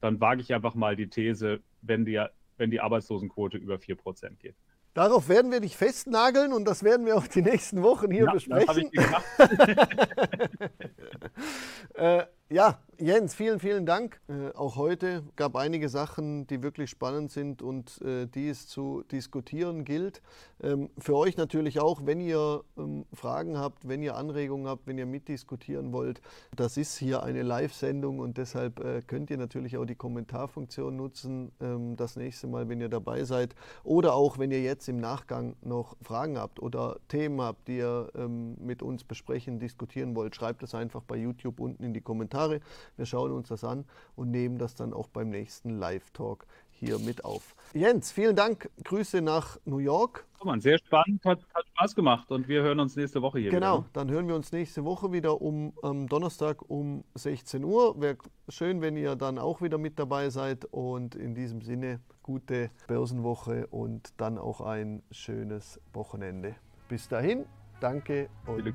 dann 0.01 0.21
wage 0.21 0.41
ich 0.41 0.55
einfach 0.55 0.77
mal 0.77 0.95
die 0.95 1.09
These, 1.09 1.61
wenn 1.83 2.05
die, 2.05 2.25
wenn 2.59 2.71
die 2.71 2.81
Arbeitslosenquote 2.81 3.59
über 3.59 3.81
4 3.81 3.97
Prozent 3.97 4.39
geht. 4.39 4.55
Darauf 4.95 5.29
werden 5.29 5.51
wir 5.51 5.61
dich 5.61 5.77
festnageln 5.77 6.53
und 6.53 6.65
das 6.65 6.85
werden 6.85 7.07
wir 7.07 7.17
auch 7.17 7.27
die 7.27 7.43
nächsten 7.43 7.83
Wochen 7.83 8.13
hier 8.13 8.27
ja, 8.27 8.33
besprechen. 8.33 8.89
äh, 11.95 12.25
ja, 12.51 12.81
Jens, 13.03 13.35
vielen, 13.35 13.61
vielen 13.61 13.87
Dank. 13.87 14.21
Äh, 14.29 14.55
auch 14.55 14.77
heute 14.77 15.23
gab 15.35 15.57
einige 15.57 15.89
Sachen, 15.89 16.47
die 16.47 16.63
wirklich 16.63 16.91
spannend 16.91 17.31
sind 17.31 17.63
und 17.63 17.99
äh, 18.03 18.27
die 18.27 18.51
es 18.51 18.67
zu 18.67 19.05
diskutieren 19.11 19.87
gilt. 19.87 20.21
Ähm, 20.63 20.91
für 20.99 21.17
euch 21.17 21.39
natürlich 21.39 21.81
auch, 21.81 22.05
wenn 22.05 22.21
ihr 22.21 22.63
ähm, 22.77 23.07
Fragen 23.15 23.57
habt, 23.57 23.89
wenn 23.89 24.03
ihr 24.03 24.17
Anregungen 24.17 24.69
habt, 24.69 24.87
wenn 24.87 24.99
ihr 24.99 25.07
mitdiskutieren 25.07 25.95
wollt. 25.95 26.21
Das 26.55 26.77
ist 26.77 26.99
hier 26.99 27.23
eine 27.23 27.41
Live-Sendung 27.41 28.19
und 28.19 28.37
deshalb 28.37 28.81
äh, 28.81 29.01
könnt 29.01 29.31
ihr 29.31 29.39
natürlich 29.39 29.79
auch 29.79 29.87
die 29.87 29.95
Kommentarfunktion 29.95 30.95
nutzen, 30.95 31.53
ähm, 31.63 31.97
das 31.97 32.17
nächste 32.17 32.49
Mal, 32.49 32.69
wenn 32.69 32.83
ihr 32.83 32.91
dabei 32.91 33.25
seid. 33.25 33.55
Oder 33.83 34.13
auch, 34.13 34.37
wenn 34.37 34.51
ihr 34.51 34.61
jetzt 34.61 34.91
im 34.91 34.99
Nachgang 34.99 35.57
noch 35.63 35.97
Fragen 36.03 36.37
habt 36.37 36.61
oder 36.61 36.99
Themen 37.09 37.41
habt, 37.41 37.67
die 37.67 37.79
ihr 37.79 38.11
ähm, 38.15 38.59
mit 38.61 38.83
uns 38.83 39.05
besprechen, 39.05 39.59
diskutieren 39.59 40.15
wollt, 40.15 40.37
schreibt 40.37 40.63
es 40.63 40.75
einfach 40.75 41.03
bei 41.03 41.17
YouTube 41.17 41.61
unten 41.61 41.83
in 41.83 41.95
die 41.95 42.03
Kommentare. 42.03 42.40
Kommentare. 42.41 42.61
Wir 42.97 43.07
schauen 43.07 43.33
uns 43.33 43.49
das 43.49 43.65
an 43.65 43.85
und 44.17 44.31
nehmen 44.31 44.59
das 44.59 44.75
dann 44.75 44.93
auch 44.93 45.09
beim 45.09 45.31
nächsten 45.31 45.79
Live-Talk 45.79 46.47
hier 46.71 46.99
mit 46.99 47.25
auf. 47.25 47.55
Jens, 47.75 48.11
vielen 48.11 48.35
Dank. 48.35 48.71
Grüße 48.85 49.21
nach 49.21 49.59
New 49.65 49.79
York. 49.79 50.27
Oh 50.43 50.55
sehr 50.59 50.79
spannend, 50.79 51.23
hat, 51.27 51.41
hat, 51.55 51.67
Spaß 51.77 51.95
gemacht 51.95 52.31
und 52.31 52.49
wir 52.49 52.63
hören 52.63 52.81
uns 52.81 52.97
nächste 52.97 53.21
Woche 53.21 53.39
hier 53.39 53.51
genau, 53.51 53.81
wieder. 53.81 53.83
Genau, 53.83 53.89
dann 53.93 54.11
hören 54.11 54.29
wir 54.29 54.35
uns 54.35 54.53
nächste 54.53 54.85
Woche 54.85 55.13
wieder 55.13 55.43
um 55.43 55.75
ähm, 55.83 56.09
Donnerstag 56.09 56.63
um 56.71 57.05
16 57.15 57.63
Uhr. 57.65 58.01
Wäre 58.01 58.17
schön, 58.49 58.81
wenn 58.81 58.97
ihr 58.97 59.17
dann 59.17 59.39
auch 59.39 59.61
wieder 59.61 59.77
mit 59.77 59.99
dabei 59.99 60.31
seid 60.31 60.65
und 60.65 61.15
in 61.15 61.35
diesem 61.35 61.61
Sinne 61.61 62.01
gute 62.23 62.71
Börsenwoche 62.87 63.67
und 63.67 64.15
dann 64.17 64.39
auch 64.39 64.63
ein 64.63 65.03
schönes 65.11 65.79
Wochenende. 65.93 66.57
Bis 66.89 67.07
dahin, 67.07 67.45
danke 67.81 68.31
und 68.47 68.75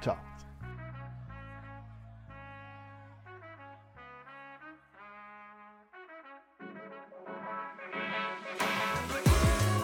ciao. 0.00 0.16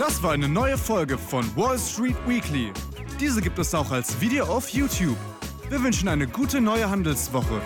Das 0.07 0.23
war 0.23 0.33
eine 0.33 0.51
neue 0.51 0.77
Folge 0.77 1.17
von 1.17 1.47
Wall 1.57 1.79
Street 1.79 2.17
Weekly. 2.27 2.75
Diese 3.19 3.41
gibt 3.41 3.59
es 3.59 3.75
auch 3.75 3.91
als 3.91 4.21
Video 4.21 4.45
auf 4.45 4.69
YouTube. 4.69 5.17
Wir 5.71 5.83
wünschen 5.83 6.09
eine 6.09 6.27
gute 6.27 6.61
neue 6.61 6.91
Handelswoche. 6.91 7.63